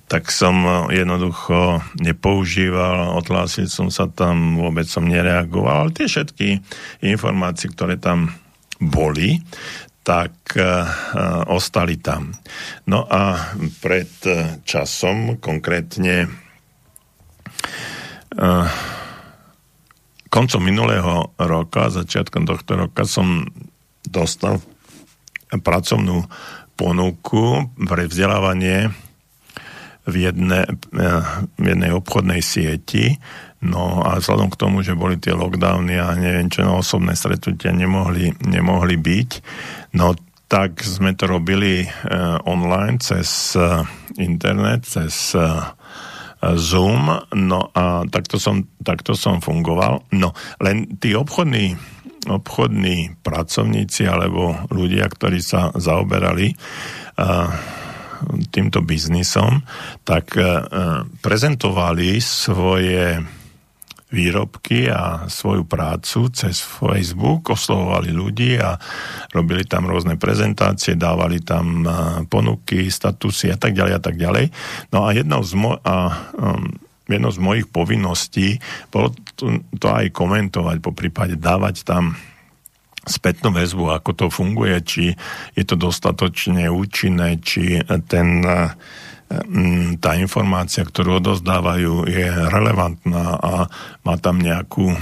[0.09, 6.60] tak som eh, jednoducho nepoužíval, odhlásil som sa tam, vôbec som nereagoval, ale tie všetky
[7.05, 8.32] informácie, ktoré tam
[8.82, 9.40] boli,
[10.05, 10.85] tak uh,
[11.48, 12.36] ostali tam.
[12.85, 14.12] No a pred
[14.68, 16.28] časom, konkrétne
[18.36, 18.68] uh,
[20.28, 23.48] koncom minulého roka, začiatkom tohto roka som
[24.05, 24.60] dostal
[25.48, 26.26] pracovnú
[26.74, 28.90] ponuku pre vzdelávanie
[30.05, 31.24] v, jedne, eh,
[31.56, 33.16] v jednej obchodnej sieti.
[33.64, 37.72] No a vzhľadom k tomu, že boli tie lockdowny a neviem čo, no, osobné stretnutia
[37.72, 39.31] nemohli, nemohli byť,
[39.97, 40.12] no
[40.44, 43.81] tak sme to robili uh, online cez uh,
[44.20, 45.32] internet, cez
[46.52, 50.05] Zoom, no a takto som, takto som fungoval.
[50.12, 51.72] No, len tí obchodní,
[52.28, 57.48] obchodní pracovníci alebo ľudia, ktorí sa zaoberali uh,
[58.50, 59.62] týmto biznisom,
[60.02, 60.42] tak e,
[61.20, 63.22] prezentovali svoje
[64.14, 68.78] výrobky a svoju prácu cez Facebook, oslovovali ľudí a
[69.34, 71.88] robili tam rôzne prezentácie, dávali tam e,
[72.30, 74.54] ponuky, statusy a tak ďalej a tak ďalej.
[74.94, 76.70] No a jednou z, mo- a, um,
[77.10, 78.62] jednou z mojich povinností
[78.94, 82.14] bolo to, to aj komentovať, po prípade dávať tam
[83.05, 85.05] spätnú väzbu, ako to funguje, či
[85.55, 88.59] je to dostatočne účinné, či ten, e,
[90.01, 93.52] tá informácia, ktorú odozdávajú, je relevantná a
[94.05, 94.93] má tam nejakú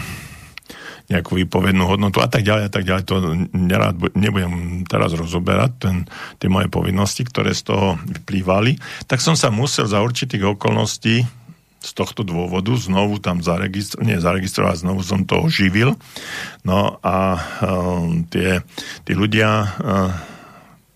[1.13, 3.05] nejakú výpovednú hodnotu a tak ďalej a tak ďalej.
[3.13, 3.17] To
[3.53, 5.97] nerád, nebudem teraz rozoberať, ten,
[6.41, 8.81] tie moje povinnosti, ktoré z toho vyplývali.
[9.05, 11.42] Tak som sa musel za určitých okolností
[11.83, 15.99] z tohto dôvodu znovu tam zaregistrovať, nie zaregistrovať, znovu som to oživil.
[16.63, 18.63] No a um, tie,
[19.03, 20.15] tí ľudia, uh,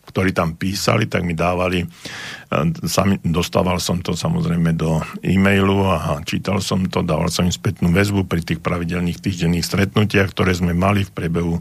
[0.06, 6.22] ktorí tam písali, tak mi dávali, uh, sami, dostával som to samozrejme do e-mailu a
[6.22, 10.70] čítal som to, dával som im spätnú väzbu pri tých pravidelných týždenných stretnutiach, ktoré sme
[10.70, 11.58] mali v priebehu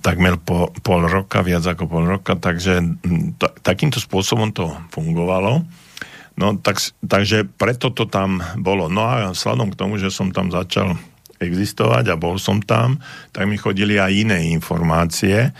[0.00, 2.80] takmer po pol roka, viac ako pol roka, takže
[3.36, 5.68] t- takýmto spôsobom to fungovalo.
[6.40, 8.88] No tak, takže preto to tam bolo.
[8.88, 10.96] No a sladom k tomu, že som tam začal
[11.36, 12.96] existovať a bol som tam,
[13.32, 15.52] tak mi chodili aj iné informácie.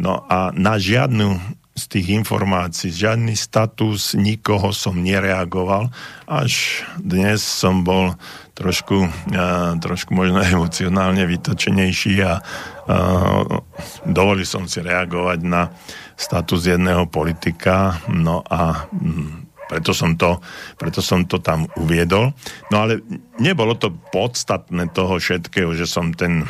[0.00, 5.90] No a na žiadnu z tých informácií, žiadny status, nikoho som nereagoval.
[6.30, 8.14] Až dnes som bol
[8.54, 13.58] trošku, uh, trošku možno emocionálne vytočenejší a uh,
[14.06, 15.74] dovolil som si reagovať na
[16.14, 19.43] status jedného politika, no a um,
[19.74, 20.38] preto som, to,
[20.78, 22.30] preto som to tam uviedol.
[22.70, 23.02] No ale
[23.42, 26.46] nebolo to podstatné toho všetkého, že som ten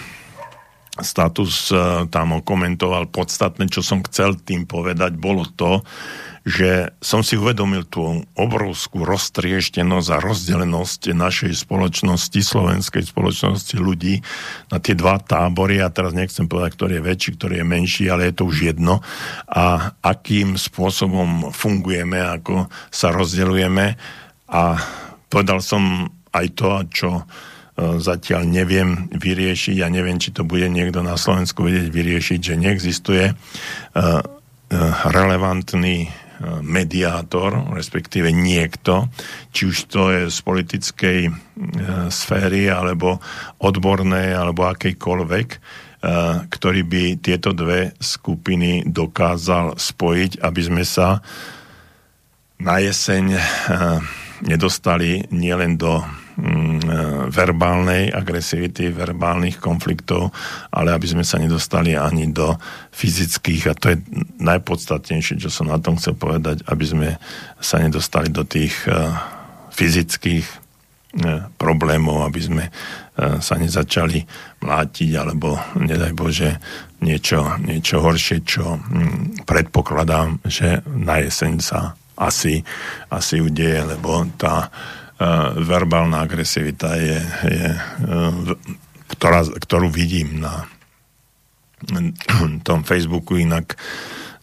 [1.03, 3.11] status uh, tam komentoval.
[3.11, 5.83] Podstatné, čo som chcel tým povedať, bolo to,
[6.45, 14.21] že som si uvedomil tú obrovskú roztrieštenosť a rozdelenosť našej spoločnosti, slovenskej spoločnosti ľudí
[14.69, 15.81] na tie dva tábory.
[15.81, 19.01] A teraz nechcem povedať, ktorý je väčší, ktorý je menší, ale je to už jedno.
[19.49, 23.97] A akým spôsobom fungujeme, ako sa rozdeľujeme.
[24.53, 24.63] A
[25.33, 27.23] povedal som aj to, čo e,
[27.79, 33.25] zatiaľ neviem vyriešiť a neviem, či to bude niekto na Slovensku vedieť vyriešiť, že neexistuje
[33.31, 33.37] e, e,
[35.11, 36.25] relevantný
[36.63, 39.09] mediátor, respektíve niekto,
[39.55, 41.33] či už to je z politickej e,
[42.11, 43.23] sféry, alebo
[43.63, 45.59] odbornej, alebo akejkoľvek, e,
[46.51, 51.23] ktorý by tieto dve skupiny dokázal spojiť, aby sme sa
[52.59, 53.41] na jeseň e,
[54.45, 56.05] nedostali nielen do e,
[57.31, 60.35] verbálnej agresivity, verbálnych konfliktov,
[60.75, 62.59] ale aby sme sa nedostali ani do
[62.91, 64.03] fyzických, a to je
[64.43, 67.09] najpodstatnejšie, čo som na tom chcel povedať, aby sme
[67.63, 69.15] sa nedostali do tých uh,
[69.71, 72.65] fyzických uh, problémov, aby sme
[73.15, 74.27] sa nezačali
[74.59, 76.59] mlátiť, alebo nedaj Bože,
[76.99, 82.59] niečo, niečo horšie, čo um, predpokladám, že na jeseň sa asi,
[83.15, 84.67] asi udeje, lebo tá
[85.61, 87.79] verbálna agresivita je, je e,
[89.15, 90.65] ktorá, ktorú vidím na
[92.67, 93.77] tom Facebooku, inak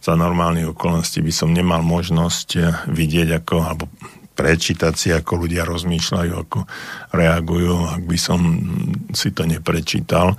[0.02, 2.60] za normálnych okolností by som nemal možnosť e,
[2.90, 3.84] vidieť ako, alebo
[4.32, 6.58] prečítať si, ako ľudia rozmýšľajú, ako
[7.12, 8.40] reagujú, ak by som
[9.12, 10.34] si to neprečítal.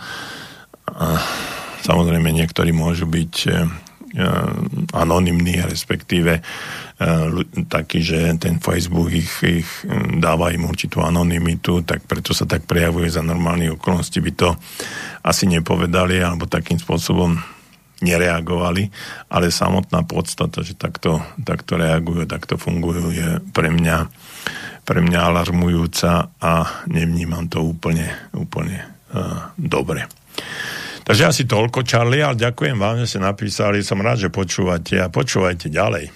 [0.89, 1.21] A
[1.85, 3.33] samozrejme, niektorí môžu byť
[4.13, 4.23] e,
[4.93, 6.41] anonymní, respektíve
[7.67, 9.69] taký, že ten Facebook ich, ich
[10.21, 14.55] dáva im určitú anonymitu, tak preto sa tak prejavuje za normálnych okolností, by to
[15.25, 17.35] asi nepovedali alebo takým spôsobom
[18.03, 18.91] nereagovali,
[19.31, 24.11] ale samotná podstata, že takto, takto reagujú, takto fungujú, je pre mňa,
[24.83, 26.51] pre mňa alarmujúca a
[26.91, 28.83] nevnímam to úplne, úplne
[29.15, 30.03] uh, dobre.
[31.03, 33.83] Takže asi toľko, Charlie, ale ďakujem vám, že ste napísali.
[33.83, 36.07] Som rád, že počúvate a počúvajte ďalej.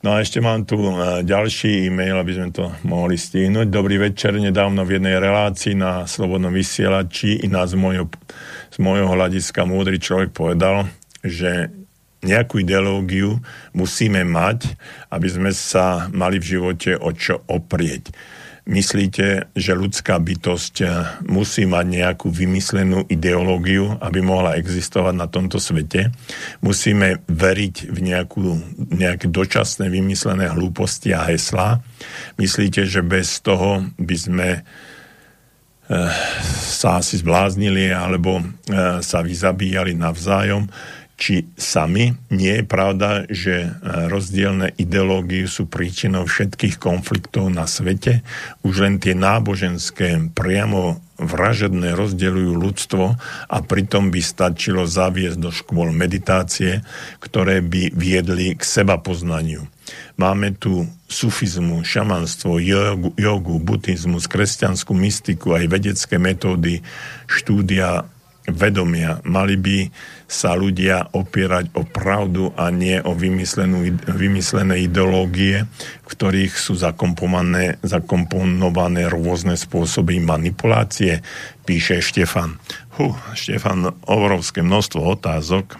[0.00, 3.68] No a ešte mám tu e, ďalší e-mail, aby sme to mohli stihnúť.
[3.68, 10.00] Dobrý večer, nedávno v jednej relácii na Slobodnom vysielači i nás z môjho, hľadiska múdry
[10.00, 10.88] človek povedal,
[11.20, 11.72] že
[12.24, 13.40] nejakú ideológiu
[13.76, 14.76] musíme mať,
[15.12, 18.12] aby sme sa mali v živote o čo oprieť
[18.64, 20.88] myslíte, že ľudská bytosť eh,
[21.28, 26.12] musí mať nejakú vymyslenú ideológiu, aby mohla existovať na tomto svete.
[26.64, 28.44] Musíme veriť v nejakú,
[28.92, 31.84] nejaké dočasné vymyslené hlúposti a heslá.
[32.40, 34.64] Myslíte, že bez toho by sme eh,
[36.64, 40.68] sa asi zbláznili alebo eh, sa vyzabíjali navzájom
[41.14, 42.18] či sami.
[42.34, 43.68] Nie je pravda, že e,
[44.10, 48.26] rozdielne ideológie sú príčinou všetkých konfliktov na svete.
[48.66, 53.04] Už len tie náboženské priamo vražedné rozdeľujú ľudstvo
[53.46, 56.82] a pritom by stačilo zaviesť do škôl meditácie,
[57.22, 59.70] ktoré by viedli k seba poznaniu.
[60.18, 66.82] Máme tu sufizmu, šamanstvo, jogu, jogu buddhizmus, kresťanskú mystiku, aj vedecké metódy,
[67.30, 68.02] štúdia
[68.50, 69.22] vedomia.
[69.22, 69.76] Mali by
[70.34, 75.70] sa ľudia opierať o pravdu a nie o vymyslené ideológie,
[76.02, 81.22] v ktorých sú zakomponované, zakomponované rôzne spôsoby manipulácie,
[81.62, 82.58] píše Štefan.
[82.98, 85.78] Hu, Štefan, obrovské množstvo otázok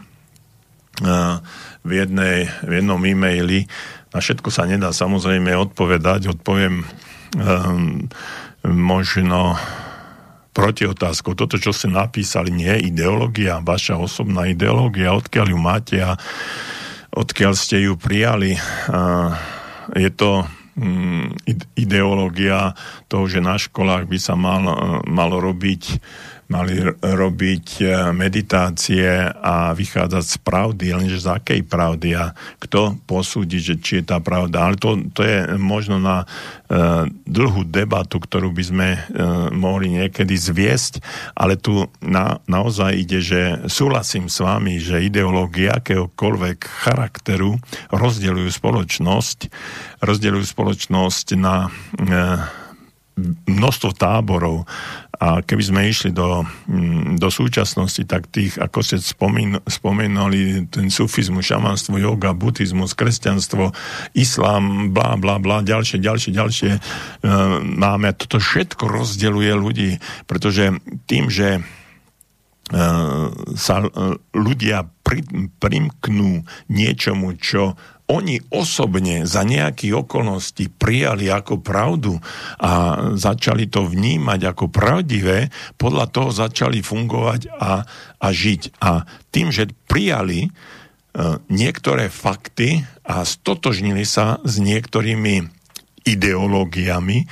[1.83, 3.67] v, jednej, v jednom e-maili.
[4.15, 6.39] Na všetko sa nedá samozrejme odpovedať.
[6.39, 6.87] Odpoviem
[7.35, 8.07] um,
[8.63, 9.59] možno
[10.55, 11.35] protiotázkou.
[11.35, 16.15] Toto, čo ste napísali, nie je ideológia, vaša osobná ideológia, odkiaľ ju máte a
[17.11, 18.55] odkiaľ ste ju prijali.
[19.99, 20.47] Je to
[20.79, 21.43] mm,
[21.75, 22.79] ideológia
[23.11, 24.63] toho, že na školách by sa mal,
[25.07, 25.83] malo robiť
[26.49, 33.61] mali robiť e, meditácie a vychádzať z pravdy, lenže z akej pravdy a kto posúdi,
[33.61, 34.69] že či je tá pravda.
[34.69, 39.01] Ale to, to je možno na uh, dlhú debatu, ktorú by sme uh,
[39.53, 41.01] mohli niekedy zviesť,
[41.33, 43.41] ale tu na, naozaj ide, že
[43.71, 47.57] súhlasím s vami, že ideológie akéhokoľvek charakteru
[47.93, 49.39] rozdeľujú spoločnosť,
[50.05, 52.64] rozdeľujú spoločnosť na uh,
[53.47, 54.67] množstvo táborov
[55.15, 60.91] a keby sme išli do, mm, do súčasnosti, tak tých, ako ste spomín, spomenuli, ten
[60.91, 63.71] sufizmus, šamanstvo, yoga, buddhizmus, kresťanstvo,
[64.19, 66.81] islám, blá, blá, blá, ďalšie, ďalšie, ďalšie e,
[67.63, 68.11] máme.
[68.19, 69.91] Toto všetko rozdeluje ľudí,
[70.27, 70.75] pretože
[71.07, 71.61] tým, že e,
[73.55, 73.89] sa e,
[74.35, 75.23] ľudia pri,
[75.63, 82.21] primknú niečomu, čo oni osobne za nejaké okolnosti prijali ako pravdu
[82.61, 85.49] a začali to vnímať ako pravdivé,
[85.81, 87.81] podľa toho začali fungovať a,
[88.21, 88.77] a žiť.
[88.85, 95.65] A tým, že prijali uh, niektoré fakty a stotožnili sa s niektorými
[96.05, 97.25] ideológiami,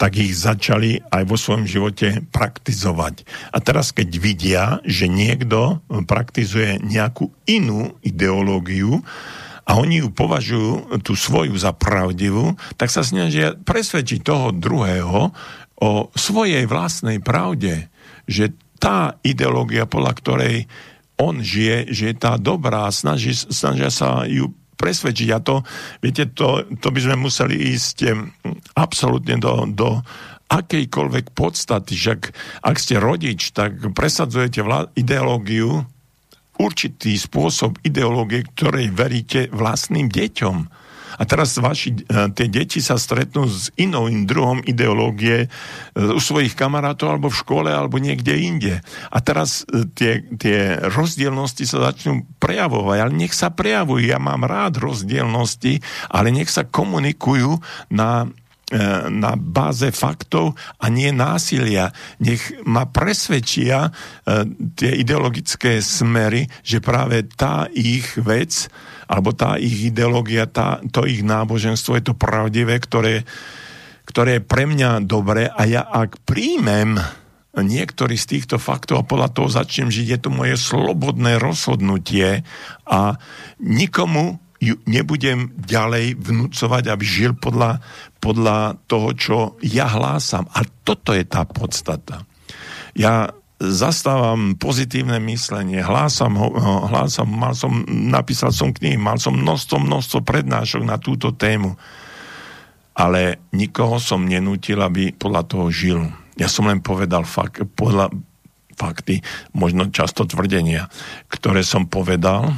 [0.00, 3.28] tak ich začali aj vo svojom živote praktizovať.
[3.52, 9.04] A teraz, keď vidia, že niekto praktizuje nejakú inú ideológiu,
[9.64, 15.32] a oni ju považujú tú svoju za pravdivú, tak sa snažia presvedčiť toho druhého
[15.80, 17.88] o svojej vlastnej pravde,
[18.28, 20.56] že tá ideológia, podľa ktorej
[21.16, 25.28] on žije, že je tá dobrá, snaží, snažia sa ju presvedčiť.
[25.32, 25.62] A to,
[26.04, 28.12] viete, to, to by sme museli ísť
[28.76, 30.02] absolútne do, do
[30.50, 32.22] akejkoľvek podstaty, že ak,
[32.60, 35.88] ak ste rodič, tak presadzujete vla, ideológiu
[36.58, 40.84] určitý spôsob ideológie, ktorej veríte vlastným deťom.
[41.14, 45.48] A teraz vaši, e, tie deti sa stretnú s inou druhom ideológie e,
[45.94, 48.74] u svojich kamarátov alebo v škole alebo niekde inde.
[49.14, 54.10] A teraz e, tie, tie rozdielnosti sa začnú prejavovať, ale nech sa prejavujú.
[54.10, 55.78] Ja mám rád rozdielnosti,
[56.10, 57.62] ale nech sa komunikujú
[57.94, 58.26] na
[59.08, 61.94] na báze faktov a nie násilia.
[62.18, 63.90] Nech ma presvedčia e,
[64.74, 68.66] tie ideologické smery, že práve tá ich vec,
[69.06, 73.22] alebo tá ich ideológia, tá, to ich náboženstvo je to pravdivé, ktoré,
[74.08, 76.98] ktoré je pre mňa dobré a ja ak príjmem
[77.54, 82.42] niektorý z týchto faktov a podľa toho začnem žiť, je to moje slobodné rozhodnutie
[82.82, 83.14] a
[83.62, 87.84] nikomu ju nebudem ďalej vnúcovať, aby žil podľa,
[88.18, 90.48] podľa toho, čo ja hlásam.
[90.56, 92.24] A toto je tá podstata.
[92.96, 93.28] Ja
[93.60, 96.34] zastávam pozitívne myslenie, hlásam,
[96.90, 101.78] hlásam mal som, napísal som knihy, mal som množstvo, množstvo prednášok na túto tému,
[102.94, 106.00] ale nikoho som nenútil, aby podľa toho žil.
[106.34, 108.10] Ja som len povedal fakt, podľa,
[108.74, 109.22] fakty,
[109.54, 110.90] možno často tvrdenia,
[111.30, 112.54] ktoré som povedal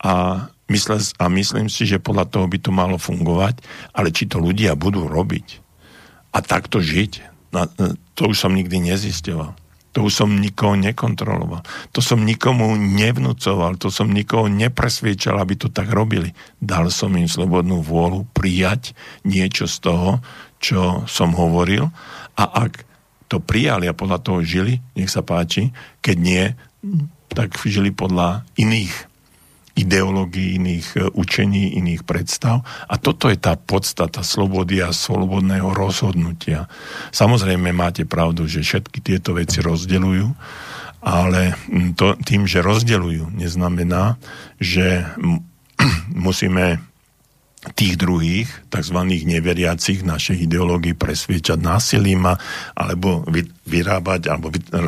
[0.00, 3.58] a Myslel, a myslím si, že podľa toho by to malo fungovať,
[3.90, 5.58] ale či to ľudia budú robiť
[6.30, 7.66] a takto žiť, na,
[8.14, 9.58] to už som nikdy nezistoval.
[9.98, 11.66] To už som nikoho nekontroloval.
[11.90, 16.30] To som nikomu nevnúcoval, to som nikoho nepresviečal, aby to tak robili.
[16.62, 18.94] Dal som im slobodnú vôľu prijať
[19.26, 20.22] niečo z toho,
[20.62, 21.90] čo som hovoril
[22.38, 22.86] a ak
[23.26, 26.44] to prijali a podľa toho žili, nech sa páči, keď nie,
[27.34, 29.09] tak žili podľa iných
[29.78, 32.66] ideológií, iných e, učení, iných predstav.
[32.90, 36.66] A toto je tá podstata slobody a slobodného rozhodnutia.
[37.14, 40.26] Samozrejme máte pravdu, že všetky tieto veci rozdeľujú,
[41.00, 41.56] ale
[41.96, 44.20] to, tým, že rozdeľujú, neznamená,
[44.60, 45.06] že
[46.26, 46.89] musíme
[47.60, 48.98] tých druhých, tzv.
[49.04, 52.24] neveriacich našich ideológií presviečať násilím
[52.72, 53.20] alebo
[53.68, 54.80] vyrábať alebo vy, e,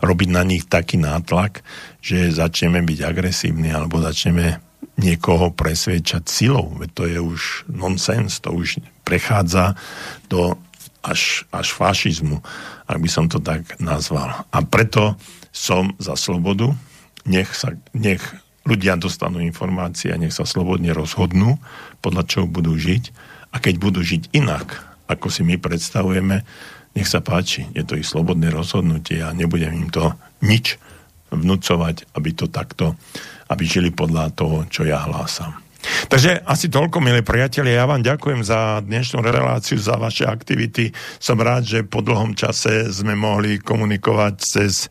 [0.00, 1.60] robiť na nich taký nátlak,
[2.00, 4.64] že začneme byť agresívni alebo začneme
[4.96, 6.72] niekoho presviečať silou.
[6.96, 9.76] To je už nonsens, to už prechádza
[10.32, 10.56] do
[11.04, 12.40] až, až fašizmu,
[12.88, 14.48] ak by som to tak nazval.
[14.48, 15.18] A preto
[15.52, 16.72] som za slobodu,
[17.28, 18.22] nech, sa, nech
[18.62, 21.58] ľudia dostanú informácie a nech sa slobodne rozhodnú,
[22.02, 23.10] podľa čoho budú žiť.
[23.52, 24.80] A keď budú žiť inak,
[25.10, 26.46] ako si my predstavujeme,
[26.92, 30.12] nech sa páči, je to ich slobodné rozhodnutie a nebudem im to
[30.44, 30.76] nič
[31.32, 32.98] vnúcovať, aby to takto,
[33.48, 35.61] aby žili podľa toho, čo ja hlásam.
[35.82, 37.82] Takže asi toľko, milí priatelia.
[37.82, 40.94] Ja vám ďakujem za dnešnú reláciu, za vaše aktivity.
[41.18, 44.86] Som rád, že po dlhom čase sme mohli komunikovať cez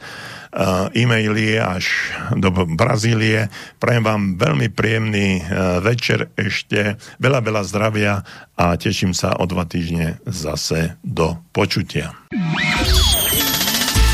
[0.91, 3.47] e-maily až do Brazílie.
[3.79, 5.41] Prajem vám veľmi príjemný e,
[5.79, 8.13] večer ešte, veľa, veľa zdravia
[8.59, 12.11] a teším sa o dva týždne zase do počutia.